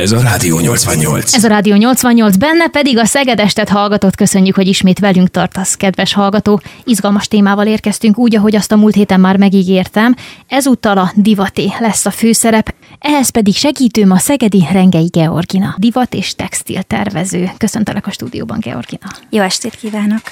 [0.00, 1.34] Ez a Rádió 88.
[1.34, 4.14] Ez a Rádió 88, benne pedig a Szegedestet hallgatott.
[4.16, 6.60] Köszönjük, hogy ismét velünk tartasz, kedves hallgató.
[6.84, 10.14] Izgalmas témával érkeztünk úgy, ahogy azt a múlt héten már megígértem.
[10.48, 16.34] Ezúttal a divaté lesz a főszerep, ehhez pedig segítőm a szegedi Rengei Georgina, divat és
[16.34, 17.50] textil tervező.
[17.56, 19.06] Köszöntelek a stúdióban, Georgina.
[19.30, 20.22] Jó estét kívánok!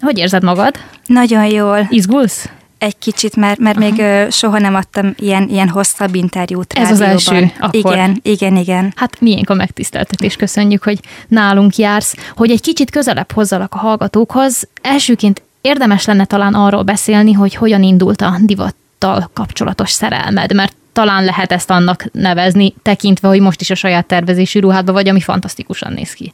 [0.00, 0.74] Hogy érzed magad?
[1.06, 1.86] Nagyon jól.
[1.90, 2.48] Izgulsz?
[2.82, 7.34] Egy kicsit, mert, mert még soha nem adtam ilyen, ilyen hosszabb interjút Ez az rádióban.
[7.34, 7.92] első, akkor.
[7.92, 8.92] Igen, igen, igen.
[8.96, 12.14] Hát miénk a megtiszteltetés, köszönjük, hogy nálunk jársz.
[12.36, 17.82] Hogy egy kicsit közelebb hozzalak a hallgatókhoz, elsőként érdemes lenne talán arról beszélni, hogy hogyan
[17.82, 23.70] indult a divattal kapcsolatos szerelmed, mert talán lehet ezt annak nevezni, tekintve, hogy most is
[23.70, 26.32] a saját tervezésű ruhádban vagy, ami fantasztikusan néz ki.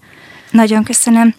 [0.50, 1.34] Nagyon köszönöm.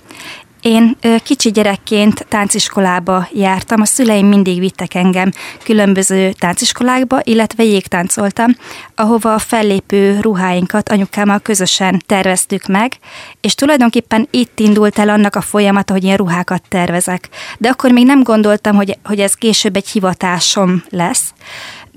[0.61, 5.31] Én kicsi gyerekként tánciskolába jártam, a szüleim mindig vittek engem
[5.63, 8.55] különböző tánciskolákba, illetve jégtáncoltam,
[8.95, 12.93] ahova a fellépő ruháinkat anyukámmal közösen terveztük meg,
[13.41, 17.29] és tulajdonképpen itt indult el annak a folyamata, hogy én ruhákat tervezek.
[17.57, 21.33] De akkor még nem gondoltam, hogy, hogy ez később egy hivatásom lesz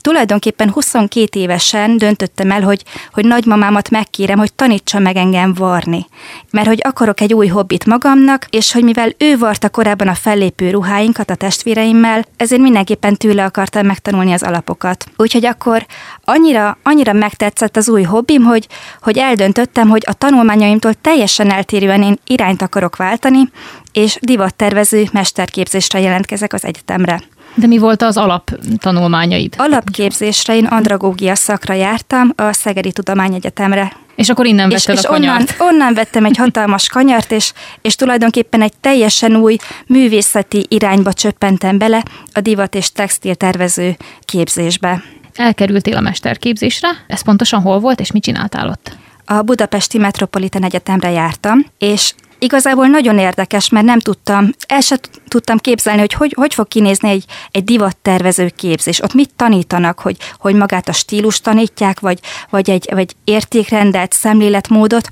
[0.02, 6.06] tulajdonképpen 22 évesen döntöttem el, hogy, hogy nagymamámat megkérem, hogy tanítsa meg engem varni.
[6.50, 10.70] Mert hogy akarok egy új hobbit magamnak, és hogy mivel ő varta korábban a fellépő
[10.70, 15.04] ruháinkat a testvéreimmel, ezért mindenképpen tőle akartam megtanulni az alapokat.
[15.16, 15.86] Úgyhogy akkor
[16.24, 18.66] annyira, annyira megtetszett az új hobbim, hogy,
[19.00, 23.50] hogy eldöntöttem, hogy a tanulmányaimtól teljesen eltérően én irányt akarok váltani,
[23.92, 27.22] és divattervező mesterképzésre jelentkezek az egyetemre.
[27.54, 29.54] De mi volt az alaptanulmányaid?
[29.58, 33.92] Alapképzésre én andragógia szakra jártam a Szegedi Tudományegyetemre.
[34.14, 35.54] És akkor innen És, vetted és a onnan, kanyart.
[35.58, 42.02] onnan vettem egy hatalmas kanyart, és, és tulajdonképpen egy teljesen új művészeti irányba csöppentem bele
[42.32, 45.02] a divat és textil tervező képzésbe.
[45.34, 48.96] Elkerültél a mesterképzésre, ez pontosan hol volt, és mit csináltál ott?
[49.24, 54.98] A Budapesti Metropolitan Egyetemre jártam, és igazából nagyon érdekes, mert nem tudtam, el sem
[55.28, 59.02] tudtam képzelni, hogy hogy, hogy fog kinézni egy, egy divattervező képzés.
[59.02, 62.18] Ott mit tanítanak, hogy, hogy magát a stílus tanítják, vagy,
[62.50, 65.08] vagy egy vagy értékrendet, szemléletmódot,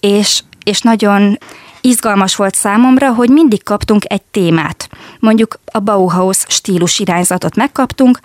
[0.00, 1.38] és, és nagyon
[1.80, 4.88] izgalmas volt számomra, hogy mindig kaptunk egy témát.
[5.18, 8.20] Mondjuk a Bauhaus stílus irányzatot megkaptunk,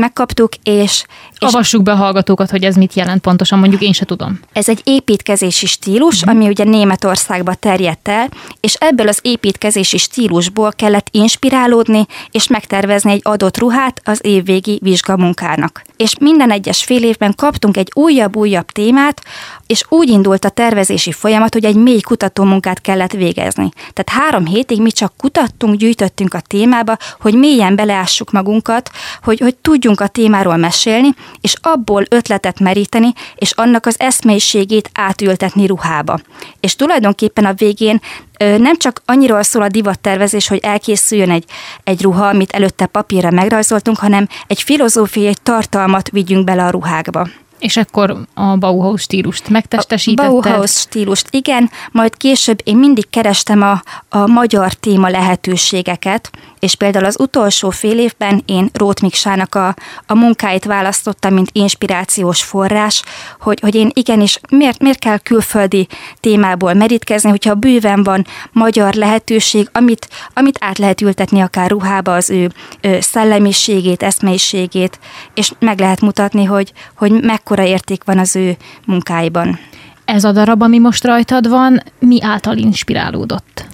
[0.00, 4.04] megkaptuk, és, és Avassuk be a hallgatókat, hogy ez mit jelent pontosan, mondjuk én se
[4.04, 4.40] tudom.
[4.52, 8.28] ez egy építkezési stílus, ami ugye Németországba terjedt el,
[8.60, 15.82] és ebből az építkezési stílusból kellett inspirálódni, és megtervezni egy adott ruhát az évvégi vizsgamunkának.
[15.96, 19.22] És minden egyes fél évben kaptunk egy újabb-újabb témát,
[19.66, 23.68] és úgy indult a tervezési folyamat, hogy egy mély kutatómunkát kellett végezni.
[23.92, 28.90] Tehát három hétig mi csak kutattunk, gyűjtöttünk a témába, hogy mélyen beleássuk magunkat,
[29.22, 31.08] hogy, hogy tudjunk a témáról mesélni,
[31.40, 36.18] és abból ötletet meríteni, és annak az eszmélyiségét átültetni ruhába.
[36.60, 38.00] És tulajdonképpen a végén
[38.38, 41.44] nem csak annyiról szól a divattervezés, hogy elkészüljön egy,
[41.84, 47.28] egy ruha, amit előtte papírra megrajzoltunk, hanem egy filozófiai tartalmat vigyünk bele a ruhákba.
[47.58, 50.30] És akkor a Bauhaus stílust A megtestesítetted.
[50.30, 57.04] Bauhaus stílust, igen, majd később én mindig kerestem a, a magyar téma lehetőségeket, és például
[57.04, 59.74] az utolsó fél évben én Rót Miksának a,
[60.06, 63.02] a munkáit választottam, mint inspirációs forrás,
[63.40, 65.86] hogy, hogy én igenis, miért, miért kell külföldi
[66.20, 72.30] témából merítkezni, hogyha bőven van magyar lehetőség, amit, amit át lehet ültetni akár ruhába az
[72.30, 72.50] ő,
[72.80, 74.98] ő szellemiségét, eszmeiségét,
[75.34, 78.56] és meg lehet mutatni, hogy, hogy mekkora érték van az ő
[78.86, 79.58] munkáiban.
[80.04, 83.69] Ez a darab, ami most rajtad van, mi által inspirálódott?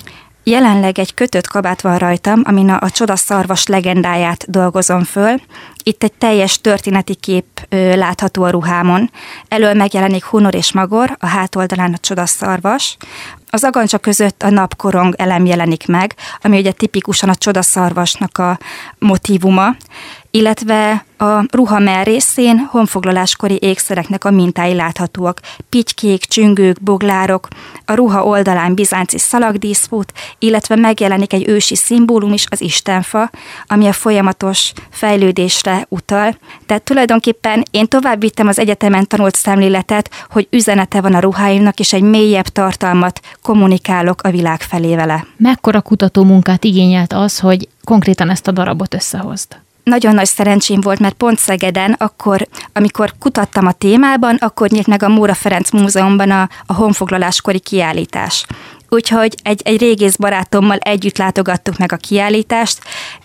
[0.48, 5.40] Jelenleg egy kötött kabát van rajtam, amin a, csodaszarvas legendáját dolgozom föl.
[5.82, 9.10] Itt egy teljes történeti kép ö, látható a ruhámon.
[9.48, 12.96] Elől megjelenik Hunor és Magor, a hátoldalán a csodaszarvas.
[13.56, 18.58] Az agancsa között a napkorong elem jelenik meg, ami ugye tipikusan a csodaszarvasnak a
[18.98, 19.76] motívuma,
[20.30, 25.40] illetve a ruha melrészén honfoglaláskori ékszereknek a mintái láthatóak.
[25.68, 27.48] Pitykék, csüngők, boglárok,
[27.84, 33.30] a ruha oldalán bizánci szalagdíszfút, illetve megjelenik egy ősi szimbólum is, az istenfa,
[33.66, 36.38] ami a folyamatos fejlődésre utal.
[36.66, 41.92] Tehát tulajdonképpen én tovább vittem az egyetemen tanult szemléletet, hogy üzenete van a ruháimnak, és
[41.92, 45.26] egy mélyebb tartalmat kommunikálok a világ felé vele.
[45.36, 49.56] Mekkora kutatómunkát igényelt az, hogy konkrétan ezt a darabot összehozd?
[49.82, 55.02] nagyon nagy szerencsém volt, mert pont Szegeden, akkor, amikor kutattam a témában, akkor nyílt meg
[55.02, 58.46] a Móra Ferenc Múzeumban a, a honfoglaláskori kiállítás.
[58.88, 62.78] Úgyhogy egy, egy régész barátommal együtt látogattuk meg a kiállítást,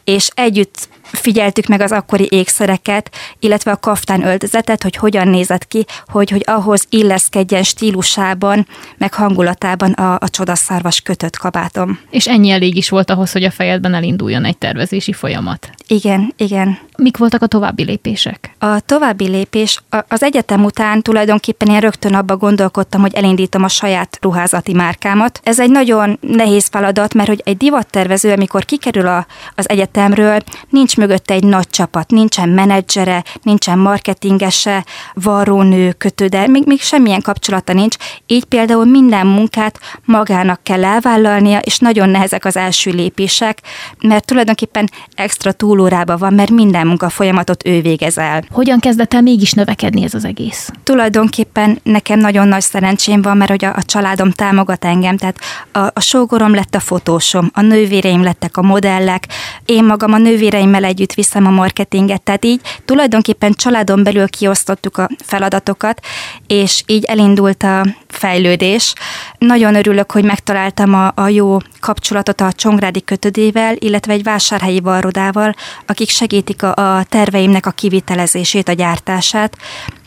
[0.04, 5.86] és együtt figyeltük meg az akkori ékszereket, illetve a kaftán öltözetet, hogy hogyan nézett ki,
[6.06, 8.68] hogy, hogy ahhoz illeszkedjen stílusában,
[8.98, 12.00] meg hangulatában a, a csodaszárvas kötött kabátom.
[12.10, 15.70] És ennyi elég is volt ahhoz, hogy a fejedben elinduljon egy tervezési folyamat.
[15.88, 16.78] Igen, igen.
[17.04, 18.56] Mik voltak a további lépések?
[18.60, 24.18] A további lépés, az egyetem után tulajdonképpen én rögtön abba gondolkodtam, hogy elindítom a saját
[24.22, 25.40] ruházati márkámat.
[25.44, 29.26] Ez egy nagyon nehéz feladat, mert hogy egy divattervező, amikor kikerül a,
[29.56, 30.40] az egyetemről,
[30.70, 37.74] nincs mögötte egy nagy csapat, nincsen menedzsere, nincsen marketingese, varrónő, kötőde, még, még semmilyen kapcsolata
[37.74, 37.96] nincs.
[38.28, 43.62] Így például minden munkát magának kell elvállalnia, és nagyon nehezek az első lépések,
[44.02, 48.44] mert tulajdonképpen extra túlórába van, mert minden munka folyamatot ő végez el.
[48.52, 50.70] Hogyan kezdett el mégis növekedni ez az egész?
[50.84, 55.38] Tulajdonképpen nekem nagyon nagy szerencsém van, mert hogy a, a családom támogat engem, tehát
[55.72, 59.28] a, a sógorom lett a fotósom, a nővéreim lettek a modellek,
[59.66, 65.10] én magam a nővéreimmel együtt viszem a marketinget, tehát így tulajdonképpen családon belül kiosztottuk a
[65.24, 66.00] feladatokat,
[66.48, 68.94] és így elindult a fejlődés.
[69.38, 75.56] Nagyon örülök, hogy megtaláltam a, a jó kapcsolatot a Csongrádi kötödével, illetve egy vásárhelyi varrodával,
[75.86, 79.58] akik segítik a, a terveimnek a kivitelezését, a gyártását,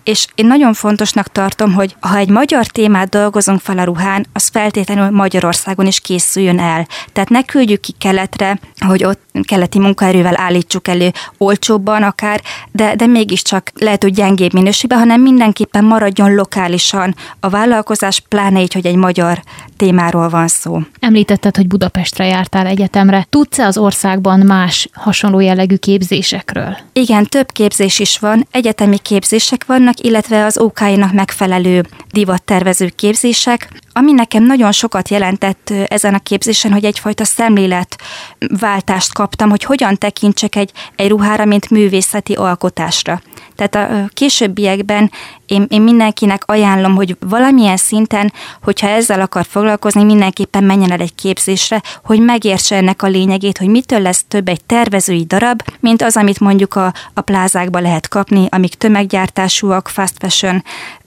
[0.04, 4.48] és én nagyon fontosnak tartom, hogy ha egy magyar témát dolgozunk fel a ruhán, az
[4.52, 6.86] feltétlenül Magyarországon is készüljön el.
[7.12, 12.42] Tehát ne küldjük ki keletre, hogy ott keleti munkaerővel állítsuk elő olcsóbban akár,
[12.72, 18.72] de, de mégiscsak lehet, hogy gyengébb minőségben, hanem mindenképpen maradjon lokálisan a vállalkozás, pláne így,
[18.72, 19.42] hogy egy magyar
[19.76, 20.80] témáról van szó.
[21.00, 23.26] Említetted, hogy Budapestre jártál egyetemre.
[23.30, 26.76] Tudsz-e az országban más hasonló jellegű képzésekről?
[26.92, 28.46] Igen, több képzés is van.
[28.50, 33.68] Egyetemi képzések vannak, illetve az OK-nak megfelelő divattervező képzések.
[33.96, 40.56] Ami nekem nagyon sokat jelentett ezen a képzésen, hogy egyfajta szemléletváltást kaptam, hogy hogyan tekintsek
[40.56, 43.22] egy, egy ruhára, mint művészeti alkotásra.
[43.56, 45.10] Tehát a későbbiekben
[45.46, 48.32] én, én mindenkinek ajánlom, hogy valamilyen szinten,
[48.62, 53.68] hogyha ezzel akar foglalkozni, mindenképpen menjen el egy képzésre, hogy megértse ennek a lényegét, hogy
[53.68, 58.46] mitől lesz több egy tervezői darab, mint az, amit mondjuk a, a plázákba lehet kapni,
[58.50, 60.62] amik tömeggyártásúak, fast fashion,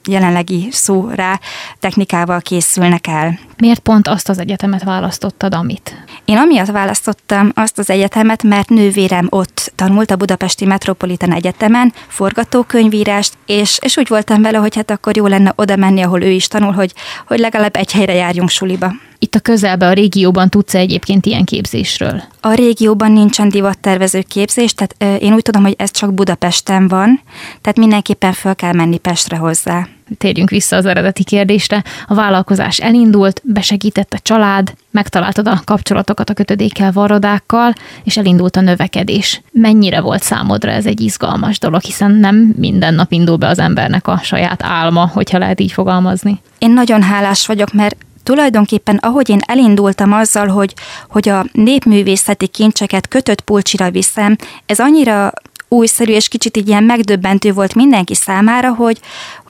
[0.07, 1.39] jelenlegi szó rá
[1.79, 3.39] technikával készülnek el.
[3.57, 6.03] Miért pont azt az egyetemet választottad, amit?
[6.25, 13.33] Én amiatt választottam azt az egyetemet, mert nővérem ott tanult a Budapesti Metropolitan Egyetemen forgatókönyvírást,
[13.45, 16.47] és, és úgy voltam vele, hogy hát akkor jó lenne oda menni, ahol ő is
[16.47, 16.93] tanul, hogy,
[17.27, 18.91] hogy legalább egy helyre járjunk suliba.
[19.19, 22.23] Itt a közelben, a régióban tudsz -e egyébként ilyen képzésről?
[22.41, 27.21] A régióban nincsen divattervező képzés, tehát én úgy tudom, hogy ez csak Budapesten van,
[27.61, 29.87] tehát mindenképpen föl kell menni Pestre hozzá.
[30.17, 31.83] Térjünk vissza az eredeti kérdésre.
[32.07, 37.73] A vállalkozás elindult, besegített a család, megtaláltad a kapcsolatokat a kötödékkel, varrodákkal,
[38.03, 39.41] és elindult a növekedés.
[39.51, 44.07] Mennyire volt számodra ez egy izgalmas dolog, hiszen nem minden nap indul be az embernek
[44.07, 46.41] a saját álma, hogyha lehet így fogalmazni.
[46.57, 50.73] Én nagyon hálás vagyok, mert tulajdonképpen ahogy én elindultam azzal, hogy,
[51.09, 55.31] hogy a népművészeti kincseket kötött pulcsira viszem, ez annyira
[55.67, 58.99] újszerű és kicsit így ilyen megdöbbentő volt mindenki számára, hogy,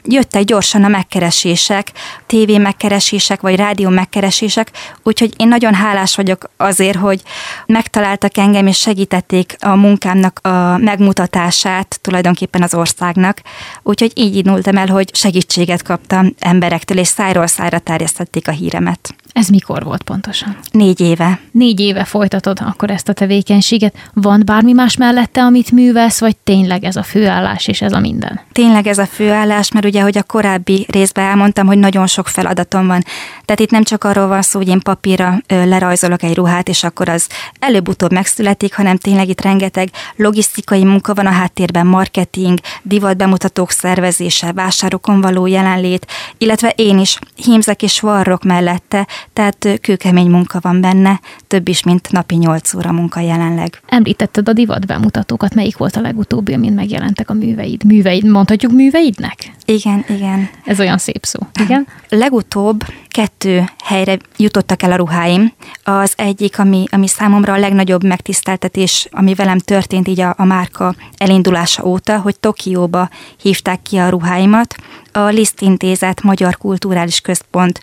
[0.08, 1.92] jöttek gyorsan a megkeresések,
[2.26, 4.72] tévé megkeresések, vagy rádió megkeresések,
[5.04, 7.22] úgyhogy én nagyon hálás vagyok azért, hogy
[7.66, 13.42] megtaláltak engem, és segítették a munkámnak a megmutatását tulajdonképpen az országnak.
[13.84, 19.16] Úgyhogy így indultam el, hogy segítséget kaptam emberektől, és szájról szájra terjesztették a híremet.
[19.38, 20.58] Ez mikor volt pontosan?
[20.72, 21.40] Négy éve.
[21.52, 24.10] Négy éve folytatod akkor ezt a tevékenységet.
[24.14, 28.40] Van bármi más mellette, amit művelsz, vagy tényleg ez a főállás és ez a minden?
[28.52, 32.88] Tényleg ez a főállás, mert ugye, hogy a korábbi részben elmondtam, hogy nagyon sok feladatom
[32.88, 33.04] van.
[33.46, 37.10] Tehát itt nem csak arról van szó, hogy én papírra lerajzolok egy ruhát, és akkor
[37.10, 37.28] az
[37.60, 45.22] előbb-utóbb megszületik, hanem tényleg itt rengeteg logisztikai munka van a háttérben, marketing, divatbemutatók szervezése, vásárokon
[45.22, 51.68] való jelenlét, illetve én is hímzek és varrok mellette, tehát kőkemény munka van benne, több
[51.68, 53.82] is, mint napi 8 óra munka jelenleg.
[53.88, 57.84] Említetted a divat bemutatókat, melyik volt a legutóbbi, amin megjelentek a műveid?
[57.84, 59.54] Műveid, mondhatjuk műveidnek?
[59.66, 60.50] Igen, igen.
[60.66, 61.40] Ez olyan szép szó.
[61.64, 61.88] Igen?
[62.10, 65.54] Legutóbb kettő helyre jutottak el a ruháim.
[65.84, 70.96] Az egyik, ami, ami számomra a legnagyobb megtiszteltetés, ami velem történt így a, a márka
[71.18, 73.10] elindulása óta, hogy Tokióba
[73.42, 74.76] hívták ki a ruháimat.
[75.12, 77.82] A Liszt Intézet Magyar Kulturális Központ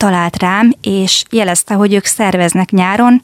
[0.00, 3.20] talált rám, és jelezte, hogy ők szerveznek nyáron,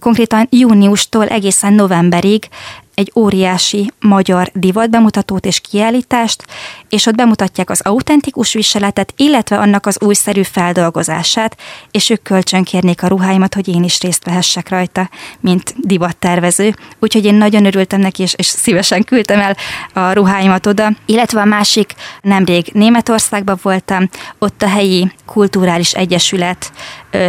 [0.00, 2.48] konkrétan júniustól egészen novemberig
[2.98, 6.44] egy óriási magyar divat bemutatót és kiállítást,
[6.88, 11.56] és ott bemutatják az autentikus viseletet, illetve annak az újszerű feldolgozását,
[11.90, 16.74] és ők kölcsönkérnék a ruháimat, hogy én is részt vehessek rajta, mint divattervező.
[16.98, 19.56] Úgyhogy én nagyon örültem neki, és, és szívesen küldtem el
[19.92, 20.92] a ruháimat oda.
[21.06, 26.72] Illetve a másik, nemrég Németországban voltam, ott a helyi kulturális egyesület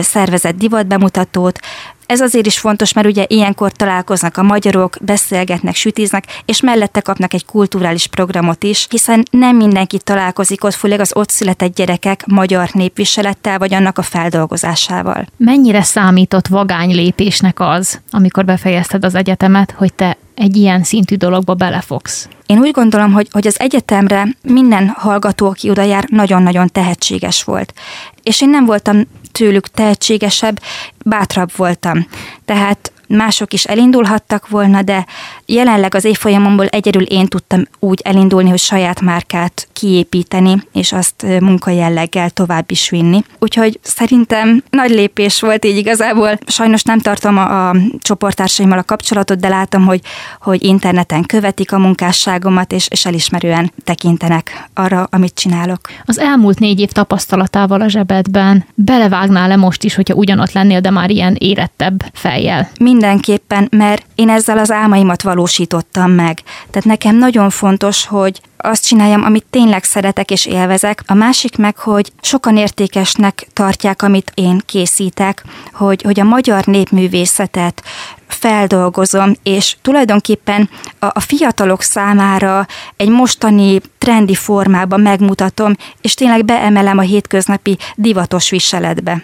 [0.01, 1.59] szervezett divatbemutatót,
[2.09, 7.33] ez azért is fontos, mert ugye ilyenkor találkoznak a magyarok, beszélgetnek, sütíznek, és mellette kapnak
[7.33, 12.69] egy kulturális programot is, hiszen nem mindenki találkozik ott, főleg az ott született gyerekek magyar
[12.73, 15.25] népviselettel, vagy annak a feldolgozásával.
[15.37, 21.53] Mennyire számított vagány lépésnek az, amikor befejezted az egyetemet, hogy te egy ilyen szintű dologba
[21.53, 22.27] belefogsz?
[22.45, 27.73] Én úgy gondolom, hogy, hogy az egyetemre minden hallgató, aki oda jár, nagyon-nagyon tehetséges volt.
[28.23, 30.61] És én nem voltam tőlük tehetségesebb,
[31.05, 32.07] bátrabb voltam.
[32.45, 35.05] Tehát mások is elindulhattak volna, de
[35.45, 42.29] jelenleg az évfolyamomból egyedül én tudtam úgy elindulni, hogy saját márkát kiépíteni, és azt munkajelleggel
[42.29, 43.23] tovább is vinni.
[43.39, 46.39] Úgyhogy szerintem nagy lépés volt így igazából.
[46.45, 50.01] Sajnos nem tartom a, a csoporttársaimmal a kapcsolatot, de látom, hogy,
[50.41, 55.79] hogy interneten követik a munkásságomat, és, és elismerően tekintenek arra, amit csinálok.
[56.05, 61.09] Az elmúlt négy év tapasztalatával a zsebedben belevágnál-e most is, hogyha ugyanott lennél, de már
[61.09, 62.69] ilyen érettebb fejjel?
[62.99, 66.41] Mindenképpen, mert én ezzel az álmaimat valósítottam meg.
[66.69, 71.03] Tehát nekem nagyon fontos, hogy azt csináljam, amit tényleg szeretek és élvezek.
[71.05, 77.83] A másik meg, hogy sokan értékesnek tartják, amit én készítek, hogy, hogy a magyar népművészetet
[78.27, 86.97] feldolgozom, és tulajdonképpen a, a fiatalok számára egy mostani trendi formában megmutatom, és tényleg beemelem
[86.97, 89.23] a hétköznapi divatos viseletbe.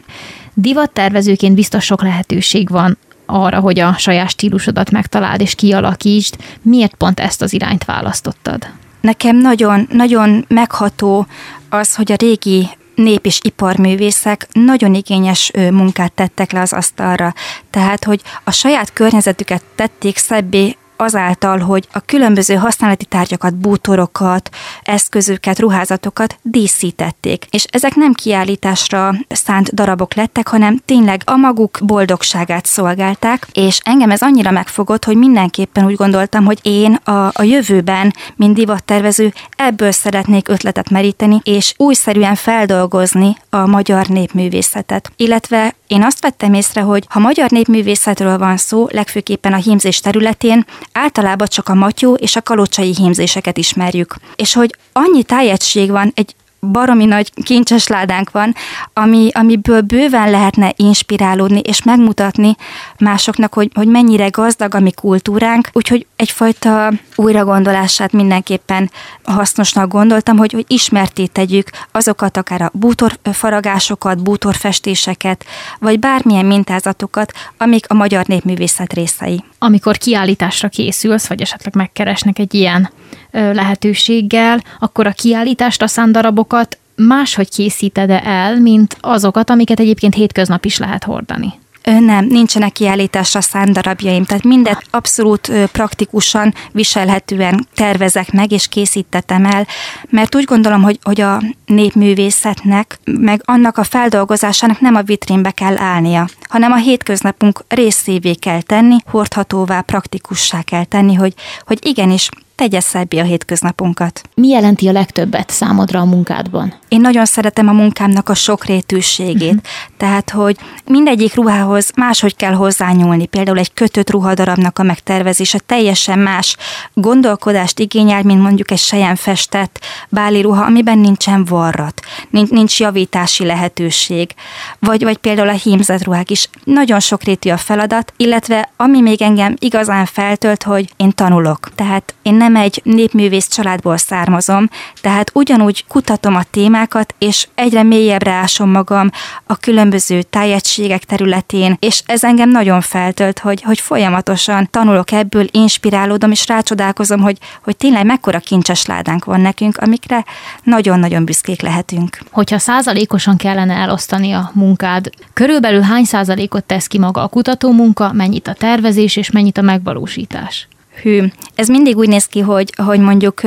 [0.54, 6.36] Divattervezőként biztos sok lehetőség van arra, hogy a saját stílusodat megtaláld és kialakítsd.
[6.62, 8.68] Miért pont ezt az irányt választottad?
[9.02, 11.28] Nekem nagyon, nagyon megható
[11.70, 17.34] az, hogy a régi nép- és iparművészek nagyon igényes munkát tettek le az asztalra.
[17.70, 24.50] Tehát, hogy a saját környezetüket tették szebbé azáltal, hogy a különböző használati tárgyakat, bútorokat,
[24.84, 27.46] eszközöket, ruházatokat díszítették.
[27.50, 34.12] És ezek nem kiállításra szánt darabok lettek, hanem tényleg a maguk boldogságát szolgálták, és engem
[34.12, 39.92] ez annyira megfogott, hogy mindenképpen úgy gondoltam, hogy én a, a jövőben, mint divattervező, ebből
[39.92, 45.12] szeretnék ötletet meríteni, és újszerűen feldolgozni a magyar népművészetet.
[45.16, 50.66] Illetve én azt vettem észre, hogy ha magyar népművészetről van szó, legfőképpen a hímzés területén,
[50.96, 54.16] általában csak a matyó és a kalocsai hímzéseket ismerjük.
[54.36, 56.36] És hogy annyi tájegység van egy
[56.66, 58.56] baromi nagy kincses ládánk van,
[58.94, 62.56] ami, amiből bőven lehetne inspirálódni és megmutatni
[63.00, 68.92] másoknak, hogy, hogy mennyire gazdag a mi kultúránk, úgyhogy egyfajta újragondolását mindenképpen
[69.24, 75.46] hasznosnak gondoltam, hogy, hogy ismerté tegyük azokat akár a bútorfaragásokat, bútorfestéseket,
[75.80, 79.44] vagy bármilyen mintázatokat, amik a magyar népművészet részei.
[79.60, 82.90] Amikor kiállításra készülsz, vagy esetleg megkeresnek egy ilyen
[83.36, 90.78] lehetőséggel, akkor a kiállítást, a szándarabokat máshogy készíted el, mint azokat, amiket egyébként hétköznap is
[90.78, 91.54] lehet hordani?
[91.86, 99.68] Nem, nincsenek kiállításra szánt darabjaim, tehát mindet abszolút praktikusan, viselhetően tervezek meg és készítettem el,
[100.10, 105.78] mert úgy gondolom, hogy, hogy a népművészetnek, meg annak a feldolgozásának nem a vitrínbe kell
[105.78, 111.34] állnia, hanem a hétköznapunk részévé kell tenni, hordhatóvá, praktikussá kell tenni, hogy,
[111.66, 114.22] hogy igenis tegye szebbé a hétköznapunkat.
[114.36, 116.74] Mi jelenti a legtöbbet számodra a munkádban?
[116.88, 119.62] Én nagyon szeretem a munkámnak a sokrétűségét, uh-huh.
[119.98, 123.26] tehát, hogy mindegyik ruhához máshogy kell hozzányúlni.
[123.26, 126.58] Például egy kötött ruhadarabnak a megtervezése teljesen más
[126.94, 133.46] gondolkodást igényel, mint mondjuk egy sejen festett báli ruha, amiben nincsen varrat, nincs, nincs javítási
[133.46, 134.34] lehetőség.
[134.80, 136.50] Vagy, vagy például a hímzett ruhák is.
[136.64, 141.70] Nagyon sokrétű a feladat, illetve ami még engem igazán feltölt, hogy én tanulok.
[141.76, 144.70] Tehát én nem egy népművész családból származom,
[145.02, 149.10] tehát ugyanúgy kutatom a témákat, és egyre mélyebbre ásom magam
[149.46, 156.32] a különböző tájegységek területén, és ez engem nagyon feltölt, hogy, hogy folyamatosan tanulok ebből, inspirálódom,
[156.32, 160.26] és rácsodálkozom, hogy, hogy tényleg mekkora kincses ládánk van nekünk, amikre
[160.64, 162.18] nagyon-nagyon büszkék lehetünk.
[162.32, 168.14] Hogyha százalékosan kellene elosztani a munkád, körülbelül hány százalékot tesz ki maga a kutató munka,
[168.14, 170.68] mennyit a tervezés és mennyit a megvalósítás?
[171.02, 171.24] Hű,
[171.56, 173.42] ez mindig úgy néz ki, hogy, hogy mondjuk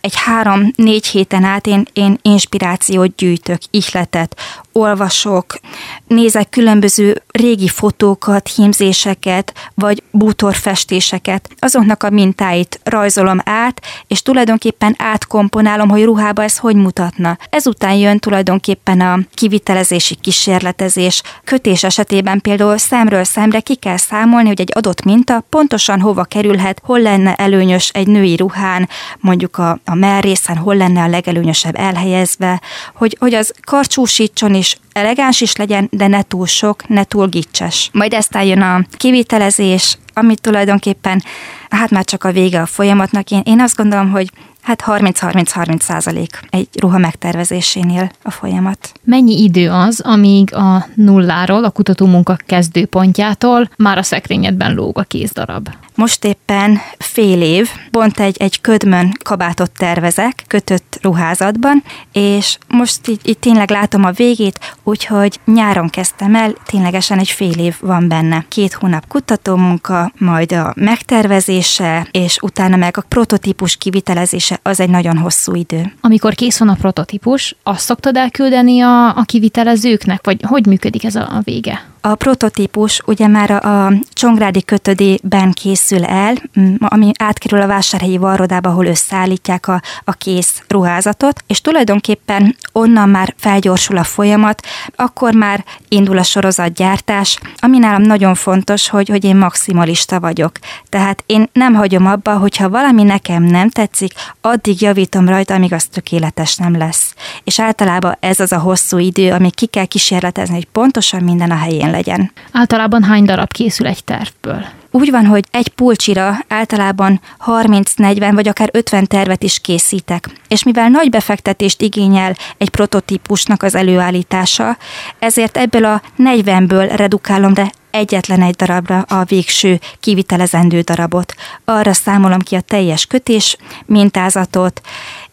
[0.00, 4.36] egy három-négy héten át én, én inspirációt gyűjtök, ihletet,
[4.72, 5.58] olvasok,
[6.06, 15.88] nézek különböző régi fotókat, hímzéseket, vagy bútorfestéseket, azoknak a mintáit rajzolom át, és tulajdonképpen átkomponálom,
[15.88, 17.38] hogy ruhába ez hogy mutatna.
[17.50, 21.22] Ezután jön tulajdonképpen a kivitelezési kísérletezés.
[21.44, 26.82] Kötés esetében például szemről szemre ki kell számolni, hogy egy adott minta pontosan hova kerülhet,
[26.84, 28.88] hol lenne előnyös egy női ruhán,
[29.20, 32.60] mondjuk a, a merrészen, hol lenne a legelőnyösebb elhelyezve,
[32.94, 37.90] hogy, hogy az karcsúsítson is, elegáns is legyen, de ne túl sok, ne túl gicses.
[37.92, 41.22] Majd ezt jön a kivitelezés, amit tulajdonképpen
[41.68, 43.30] hát már csak a vége a folyamatnak.
[43.30, 44.30] Én, én azt gondolom, hogy
[44.68, 48.92] Hát 30-30-30 százalék egy ruha megtervezésénél a folyamat.
[49.04, 55.68] Mennyi idő az, amíg a nulláról, a kutatómunka kezdőpontjától már a szekrényedben lóg a kézdarab?
[55.94, 63.20] Most éppen fél év, pont egy, egy ködmön kabátot tervezek, kötött ruházatban, és most így,
[63.24, 68.44] így tényleg látom a végét, úgyhogy nyáron kezdtem el, ténylegesen egy fél év van benne.
[68.48, 75.18] Két hónap kutatómunka, majd a megtervezése, és utána meg a prototípus kivitelezése, az egy nagyon
[75.18, 75.92] hosszú idő.
[76.00, 81.14] Amikor kész van a prototípus, azt szoktad elküldeni a, a kivitelezőknek, vagy hogy működik ez
[81.14, 81.84] a, a vége?
[82.00, 86.34] A prototípus ugye már a Csongrádi kötödében készül el,
[86.78, 93.34] ami átkerül a vásárhelyi varrodába, ahol összeállítják a, a kész ruházatot, és tulajdonképpen onnan már
[93.36, 94.66] felgyorsul a folyamat,
[94.96, 100.52] akkor már indul a sorozatgyártás, ami nálam nagyon fontos, hogy, hogy én maximalista vagyok.
[100.88, 105.84] Tehát én nem hagyom abba, hogyha valami nekem nem tetszik, addig javítom rajta, amíg az
[105.84, 107.14] tökéletes nem lesz.
[107.44, 111.56] És általában ez az a hosszú idő, ami ki kell kísérletezni, hogy pontosan minden a
[111.56, 112.32] helyén legyen.
[112.52, 114.64] Általában hány darab készül egy tervből?
[114.90, 120.28] Úgy van, hogy egy pulcsira általában 30-40 vagy akár 50 tervet is készítek.
[120.48, 124.76] És mivel nagy befektetést igényel egy prototípusnak az előállítása,
[125.18, 131.34] ezért ebből a 40-ből redukálom de egyetlen egy darabra a végső kivitelezendő darabot.
[131.64, 134.80] Arra számolom ki a teljes kötés mintázatot,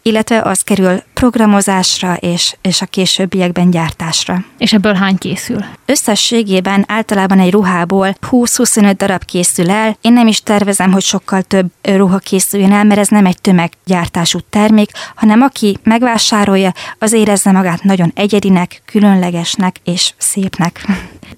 [0.01, 4.43] illetve az kerül programozásra és, és a későbbiekben gyártásra.
[4.57, 5.65] És ebből hány készül?
[5.86, 9.98] Összességében általában egy ruhából 20-25 darab készül el.
[10.01, 14.39] Én nem is tervezem, hogy sokkal több ruha készüljön el, mert ez nem egy tömeggyártású
[14.50, 20.86] termék, hanem aki megvásárolja, az érezze magát nagyon egyedinek, különlegesnek és szépnek.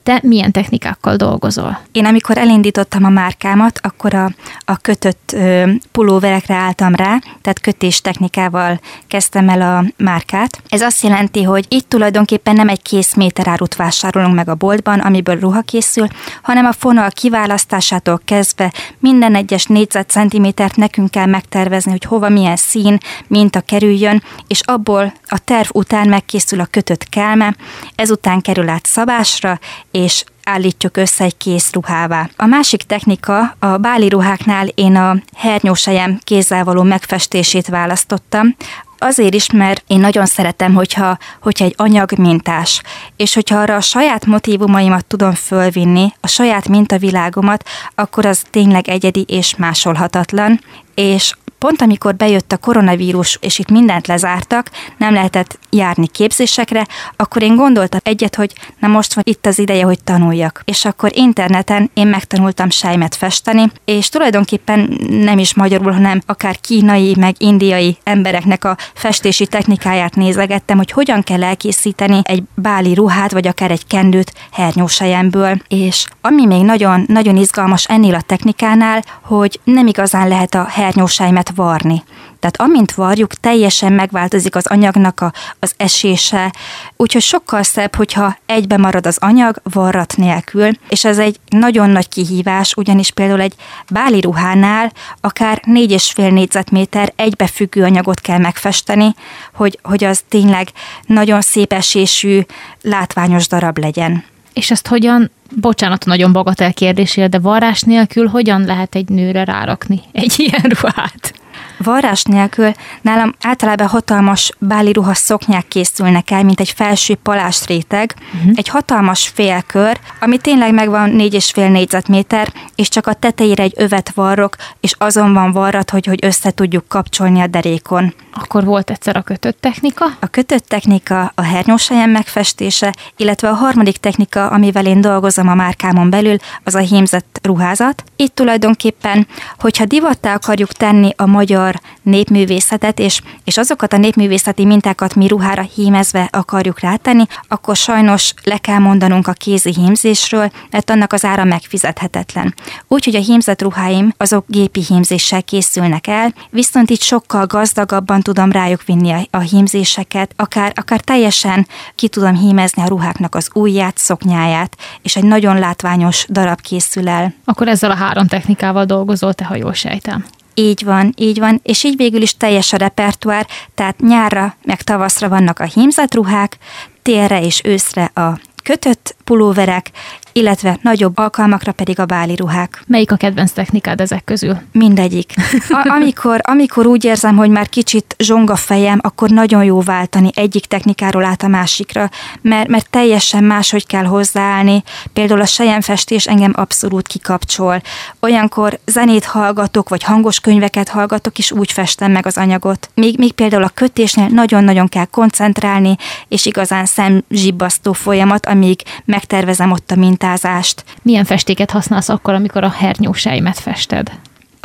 [0.04, 1.80] Te milyen technikákkal dolgozol?
[1.92, 4.32] Én amikor elindítottam a márkámat, akkor a,
[4.66, 9.67] a kötött ö, pulóverekre álltam rá, tehát kötés technikával kezdtem el a
[9.98, 10.62] márkát.
[10.70, 15.40] Ez azt jelenti, hogy itt tulajdonképpen nem egy kész méterárut vásárolunk meg a boltban, amiből
[15.40, 16.08] ruha készül,
[16.42, 22.98] hanem a fonal kiválasztásától kezdve minden egyes négyzetcentimétert nekünk kell megtervezni, hogy hova milyen szín,
[23.28, 27.56] minta kerüljön, és abból a terv után megkészül a kötött kelme,
[27.96, 29.60] ezután kerül át szabásra,
[29.92, 32.30] és állítjuk össze egy kész ruhává.
[32.36, 38.56] A másik technika, a báli ruháknál én a hernyósejem kézzel való megfestését választottam,
[38.98, 42.82] Azért is, mert én nagyon szeretem, hogyha, hogyha egy anyag mintás,
[43.16, 47.64] és hogyha arra a saját motivumaimat tudom fölvinni, a saját mintavilágomat,
[47.96, 50.60] akkor az tényleg egyedi és másolhatatlan,
[50.96, 57.42] és pont amikor bejött a koronavírus, és itt mindent lezártak, nem lehetett járni képzésekre, akkor
[57.42, 60.62] én gondoltam egyet, hogy na most van itt az ideje, hogy tanuljak.
[60.66, 67.16] És akkor interneten én megtanultam sejmet festeni, és tulajdonképpen nem is magyarul, hanem akár kínai,
[67.20, 73.48] meg indiai embereknek a festési technikáját nézegettem, hogy hogyan kell elkészíteni egy báli ruhát, vagy
[73.48, 75.62] akár egy kendőt hernyósejemből.
[75.68, 81.47] És ami még nagyon, nagyon izgalmas ennél a technikánál, hogy nem igazán lehet a hernyósejmet
[81.48, 82.04] lehet varni.
[82.40, 86.54] Tehát amint varjuk, teljesen megváltozik az anyagnak a, az esése,
[86.96, 92.10] úgyhogy sokkal szebb, hogyha egybe marad az anyag varrat nélkül, és ez egy nagyon nagy
[92.10, 93.56] kihívás, ugyanis például egy
[93.90, 99.14] báli ruhánál akár 4,5 négyzetméter egybefüggő anyagot kell megfesteni,
[99.54, 100.72] hogy, hogy az tényleg
[101.06, 102.42] nagyon szép esésű,
[102.82, 104.24] látványos darab legyen.
[104.58, 110.02] És ezt hogyan, bocsánat, nagyon bagatel kérdésére, de varrás nélkül hogyan lehet egy nőre rárakni
[110.12, 111.34] egy ilyen ruhát?
[111.78, 118.16] Varrás nélkül nálam általában hatalmas báli ruha szoknyák készülnek el, mint egy felső palás réteg,
[118.36, 118.52] uh-huh.
[118.56, 123.74] egy hatalmas félkör, ami tényleg megvan négy és fél négyzetméter, és csak a tetejére egy
[123.76, 128.14] övet varrok, és azon van varrat, hogy, hogy össze tudjuk kapcsolni a derékon.
[128.34, 130.06] Akkor volt egyszer a kötött technika?
[130.20, 136.10] A kötött technika, a hernyósajem megfestése, illetve a harmadik technika, amivel én dolgozom a márkámon
[136.10, 138.04] belül, az a hímzett ruházat.
[138.16, 139.28] Itt tulajdonképpen,
[139.60, 145.28] hogyha divattá akarjuk tenni a magyar magyar népművészetet, és, és azokat a népművészeti mintákat mi
[145.28, 151.26] ruhára hímezve akarjuk rátenni, akkor sajnos le kell mondanunk a kézi hímzésről, mert annak az
[151.26, 152.54] ára megfizethetetlen.
[152.88, 158.84] Úgyhogy a hímzett ruháim azok gépi hímzéssel készülnek el, viszont itt sokkal gazdagabban tudom rájuk
[158.84, 164.78] vinni a, a hímzéseket, akár, akár teljesen ki tudom hímezni a ruháknak az ujját, szoknyáját,
[165.02, 167.34] és egy nagyon látványos darab készül el.
[167.46, 170.26] Akkor ezzel a három technikával dolgozol, te, ha jól sejtem.
[170.60, 175.30] Így van, így van, és így végül is teljes a repertoár, tehát nyárra meg tavaszra
[175.30, 176.58] vannak a hímzett ruhák,
[177.02, 179.92] télre és őszre a kötött pulóverek,
[180.32, 182.84] illetve nagyobb alkalmakra pedig a báli ruhák.
[182.88, 184.58] Melyik a kedvenc technikád ezek közül?
[184.72, 185.34] Mindegyik.
[185.70, 190.30] A- amikor, amikor úgy érzem, hogy már kicsit zsong a fejem, akkor nagyon jó váltani
[190.34, 192.10] egyik technikáról át a másikra,
[192.42, 194.84] mert, mert teljesen máshogy kell hozzáállni.
[195.14, 197.82] Például a sejemfestés engem abszolút kikapcsol.
[198.20, 202.90] Olyankor zenét hallgatok, vagy hangos könyveket hallgatok, és úgy festem meg az anyagot.
[202.94, 205.96] Még, még például a kötésnél nagyon-nagyon kell koncentrálni,
[206.28, 208.82] és igazán szemzsibbasztó folyamat, amíg
[209.18, 210.84] megtervezem ott a mintázást.
[211.02, 214.12] Milyen festéket használsz akkor, amikor a hernyósejmet fested?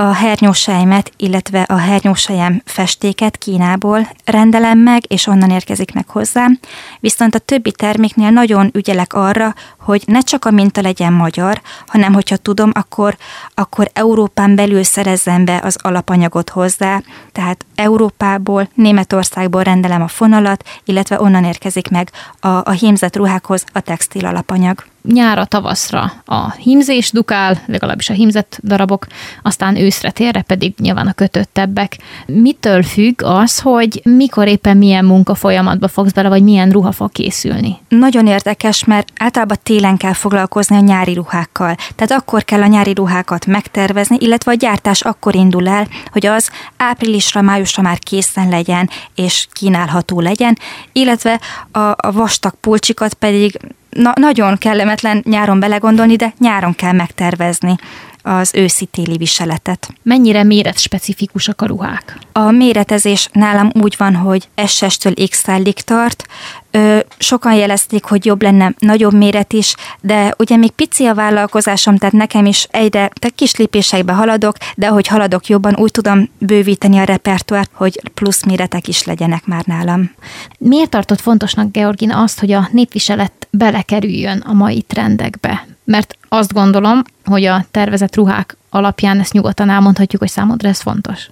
[0.02, 6.58] A hernyósejmet, illetve a hernyósejem festéket Kínából rendelem meg, és onnan érkezik meg hozzám.
[7.00, 12.12] Viszont a többi terméknél nagyon ügyelek arra, hogy ne csak a minta legyen magyar, hanem
[12.12, 13.16] hogyha tudom, akkor,
[13.54, 21.20] akkor Európán belül szerezzem be az alapanyagot hozzá, tehát Európából, Németországból rendelem a fonalat, illetve
[21.20, 22.10] onnan érkezik meg
[22.40, 28.58] a, a hímzett ruhákhoz a textil alapanyag nyára, tavaszra a hímzés dukál, legalábbis a hímzett
[28.62, 29.06] darabok,
[29.42, 31.98] aztán őszre, térre pedig nyilván a kötöttebbek.
[32.26, 37.12] Mitől függ az, hogy mikor éppen milyen munka folyamatba fogsz bele, vagy milyen ruha fog
[37.12, 37.76] készülni?
[37.88, 41.76] Nagyon érdekes, mert általában télen kell foglalkozni a nyári ruhákkal.
[41.94, 46.50] Tehát akkor kell a nyári ruhákat megtervezni, illetve a gyártás akkor indul el, hogy az
[46.76, 50.58] áprilisra, májusra már készen legyen, és kínálható legyen,
[50.92, 53.58] illetve a, a vastag pulcsikat pedig
[53.96, 57.76] na, nagyon kellemetlen nyáron belegondolni, de nyáron kell megtervezni
[58.22, 59.88] az őszi-téli viseletet.
[60.02, 62.18] Mennyire méret specifikusak a ruhák?
[62.32, 66.26] A méretezés nálam úgy van, hogy SS-től XL-ig tart.
[66.70, 71.96] Ö, sokan jelezték, hogy jobb lenne nagyobb méret is, de ugye még pici a vállalkozásom,
[71.96, 76.98] tehát nekem is egyre tehát kis lépésekbe haladok, de ahogy haladok jobban, úgy tudom bővíteni
[76.98, 80.10] a repertoárt, hogy plusz méretek is legyenek már nálam.
[80.58, 85.66] Miért tartott fontosnak, Georgina, azt, hogy a népviselet belekerüljön a mai trendekbe?
[85.84, 91.30] Mert azt gondolom, hogy a tervezett ruhák alapján ezt nyugodtan elmondhatjuk, hogy számodra ez fontos.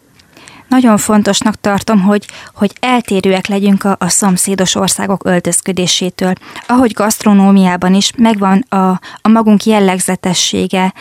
[0.70, 6.32] Nagyon fontosnak tartom, hogy, hogy eltérőek legyünk a, a szomszédos országok öltözködésétől.
[6.66, 10.92] Ahogy gasztronómiában is megvan a, a magunk jellegzetessége,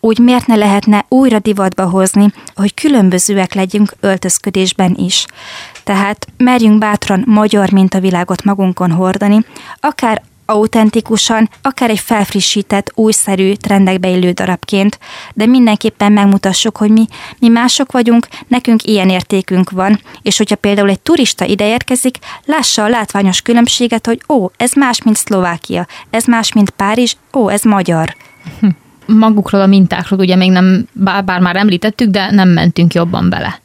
[0.00, 5.26] úgy miért ne lehetne újra divatba hozni, hogy különbözőek legyünk öltözködésben is.
[5.84, 9.44] Tehát merjünk bátran magyar mintavilágot magunkon hordani,
[9.80, 14.98] akár autentikusan, akár egy felfrissített, újszerű, trendekbe illő darabként,
[15.34, 17.04] de mindenképpen megmutassuk, hogy mi,
[17.38, 22.84] mi mások vagyunk, nekünk ilyen értékünk van, és hogyha például egy turista ide érkezik, lássa
[22.84, 27.62] a látványos különbséget, hogy ó, ez más, mint Szlovákia, ez más, mint Párizs, ó, ez
[27.62, 28.16] magyar.
[29.06, 33.60] Magukról a mintákról ugye még nem, bár, bár már említettük, de nem mentünk jobban bele.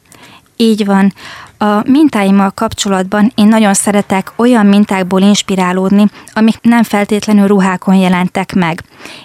[0.56, 1.12] Így van.
[1.60, 8.82] A mintáimmal kapcsolatban én nagyon szeretek olyan mintákból inspirálódni, amik nem feltétlenül ruhákon jelentek meg.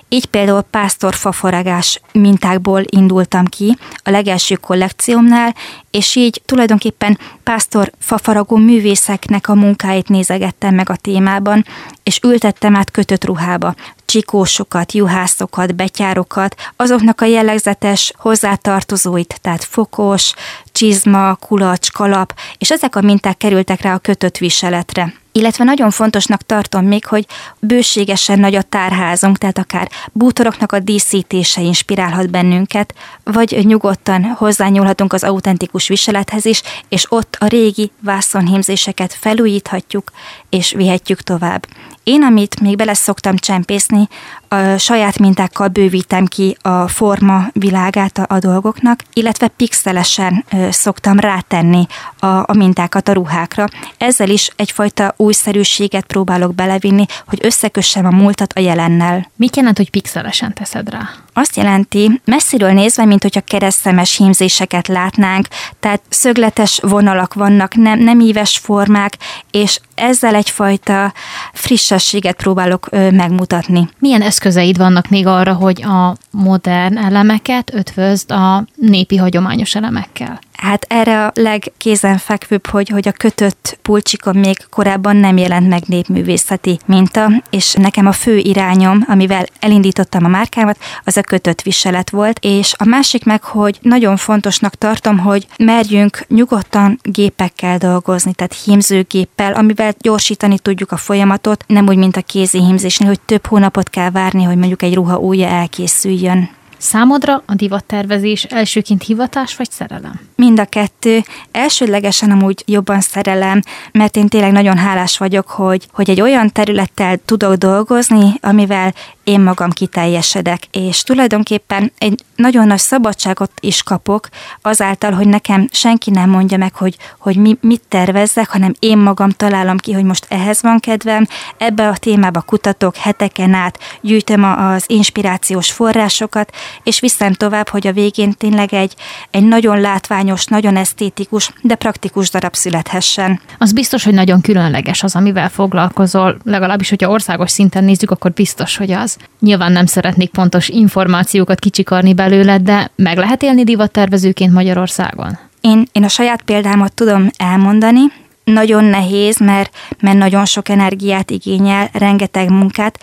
[0.09, 5.55] Így például pásztorfafaragás mintákból indultam ki a legelső kollekciómnál,
[5.91, 11.65] és így tulajdonképpen pásztor fafaragó művészeknek a munkáit nézegettem meg a témában,
[12.03, 20.33] és ültettem át kötött ruhába csikósokat, juhászokat, betyárokat, azoknak a jellegzetes hozzátartozóit, tehát fokos,
[20.71, 25.22] csizma, kulacs, kalap, és ezek a minták kerültek rá a kötött viseletre.
[25.35, 27.25] Illetve nagyon fontosnak tartom még, hogy
[27.59, 32.93] bőségesen nagy a tárházunk, tehát akár bútoroknak a díszítése inspirálhat bennünket,
[33.23, 40.11] vagy nyugodtan hozzányúlhatunk az autentikus viselethez is, és ott a régi vászonhímzéseket felújíthatjuk,
[40.49, 41.65] és vihetjük tovább.
[42.03, 44.07] Én, amit még bele szoktam csempészni,
[44.53, 51.19] a saját mintákkal bővítem ki a forma világát a, a dolgoknak, illetve pixelesen ö, szoktam
[51.19, 51.87] rátenni
[52.19, 53.65] a, a mintákat a ruhákra.
[53.97, 59.31] Ezzel is egyfajta újszerűséget próbálok belevinni, hogy összekössem a múltat a jelennel.
[59.35, 61.09] Mit jelent, hogy pixelesen teszed rá?
[61.33, 65.47] Azt jelenti, messziről nézve, mint hogyha keresztemes hímzéseket látnánk,
[65.79, 69.17] tehát szögletes vonalak vannak, nem, nem íves formák,
[69.51, 71.13] és ezzel egyfajta
[71.53, 73.89] frissességet próbálok megmutatni.
[73.99, 80.39] Milyen eszközeid vannak még arra, hogy a modern elemeket ötvözd a népi hagyományos elemekkel?
[80.63, 86.79] Hát erre a legkézenfekvőbb, hogy, hogy a kötött pulcsikon még korábban nem jelent meg népművészeti
[86.85, 92.39] minta, és nekem a fő irányom, amivel elindítottam a márkámat, az a kötött viselet volt,
[92.41, 99.53] és a másik meg, hogy nagyon fontosnak tartom, hogy merjünk nyugodtan gépekkel dolgozni, tehát hímzőgéppel,
[99.53, 104.09] amivel gyorsítani tudjuk a folyamatot, nem úgy, mint a kézi hímzésnél, hogy több hónapot kell
[104.09, 106.49] várni, hogy mondjuk egy ruha újja elkészüljön.
[106.83, 110.19] Számodra a divattervezés elsőként hivatás vagy szerelem?
[110.35, 111.23] Mind a kettő.
[111.51, 117.17] Elsődlegesen amúgy jobban szerelem, mert én tényleg nagyon hálás vagyok, hogy, hogy egy olyan területtel
[117.25, 118.93] tudok dolgozni, amivel
[119.23, 120.63] én magam kiteljesedek.
[120.71, 124.29] És tulajdonképpen egy nagyon nagy szabadságot is kapok
[124.61, 129.29] azáltal, hogy nekem senki nem mondja meg, hogy, hogy mi, mit tervezzek, hanem én magam
[129.29, 134.83] találom ki, hogy most ehhez van kedvem, ebbe a témába kutatok heteken át, gyűjtöm az
[134.87, 136.51] inspirációs forrásokat,
[136.83, 138.95] és viszem tovább, hogy a végén tényleg egy,
[139.31, 143.41] egy nagyon látványos, nagyon esztétikus, de praktikus darab születhessen.
[143.57, 148.77] Az biztos, hogy nagyon különleges az, amivel foglalkozol, legalábbis, hogyha országos szinten nézzük, akkor biztos,
[148.77, 149.12] hogy az.
[149.39, 155.37] Nyilván nem szeretnék pontos információkat kicsikarni belőle, de meg lehet élni divattervezőként Magyarországon?
[155.61, 158.01] Én, én a saját példámat tudom elmondani,
[158.43, 162.99] nagyon nehéz, mert, mert nagyon sok energiát igényel, rengeteg munkát,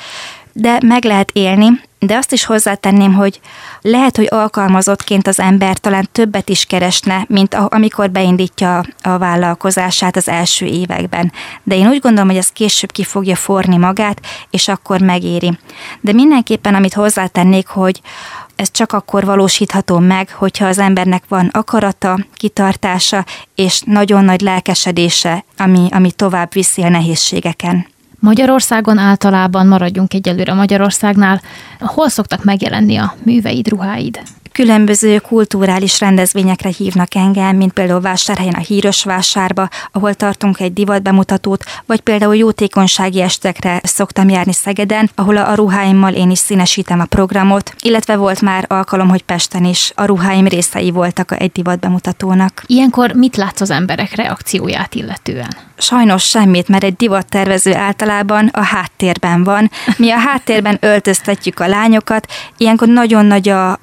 [0.53, 1.67] de meg lehet élni,
[2.01, 3.41] de azt is hozzátenném, hogy
[3.81, 10.29] lehet, hogy alkalmazottként az ember talán többet is keresne, mint amikor beindítja a vállalkozását az
[10.29, 11.33] első években.
[11.63, 15.59] De én úgy gondolom, hogy ez később ki fogja forni magát, és akkor megéri.
[16.01, 18.01] De mindenképpen, amit hozzátennék, hogy
[18.57, 25.45] ez csak akkor valósítható meg, hogyha az embernek van akarata, kitartása és nagyon nagy lelkesedése,
[25.57, 27.87] ami, ami tovább viszi a nehézségeken.
[28.21, 31.41] Magyarországon általában maradjunk egyelőre Magyarországnál.
[31.79, 34.21] Hol szoktak megjelenni a műveid, ruháid?
[34.53, 41.65] Különböző kulturális rendezvényekre hívnak engem, mint például Vásárhelyen a Híros Vásárba, ahol tartunk egy divatbemutatót,
[41.87, 47.75] vagy például jótékonysági estekre szoktam járni Szegeden, ahol a ruháimmal én is színesítem a programot,
[47.83, 52.63] illetve volt már alkalom, hogy Pesten is a ruháim részei voltak egy divatbemutatónak.
[52.67, 55.57] Ilyenkor mit látsz az emberek reakcióját illetően?
[55.79, 59.71] Sajnos semmit, mert egy divattervező általában a háttérben van.
[59.97, 63.79] Mi a háttérben öltöztetjük a lányokat, ilyenkor nagyon nagy a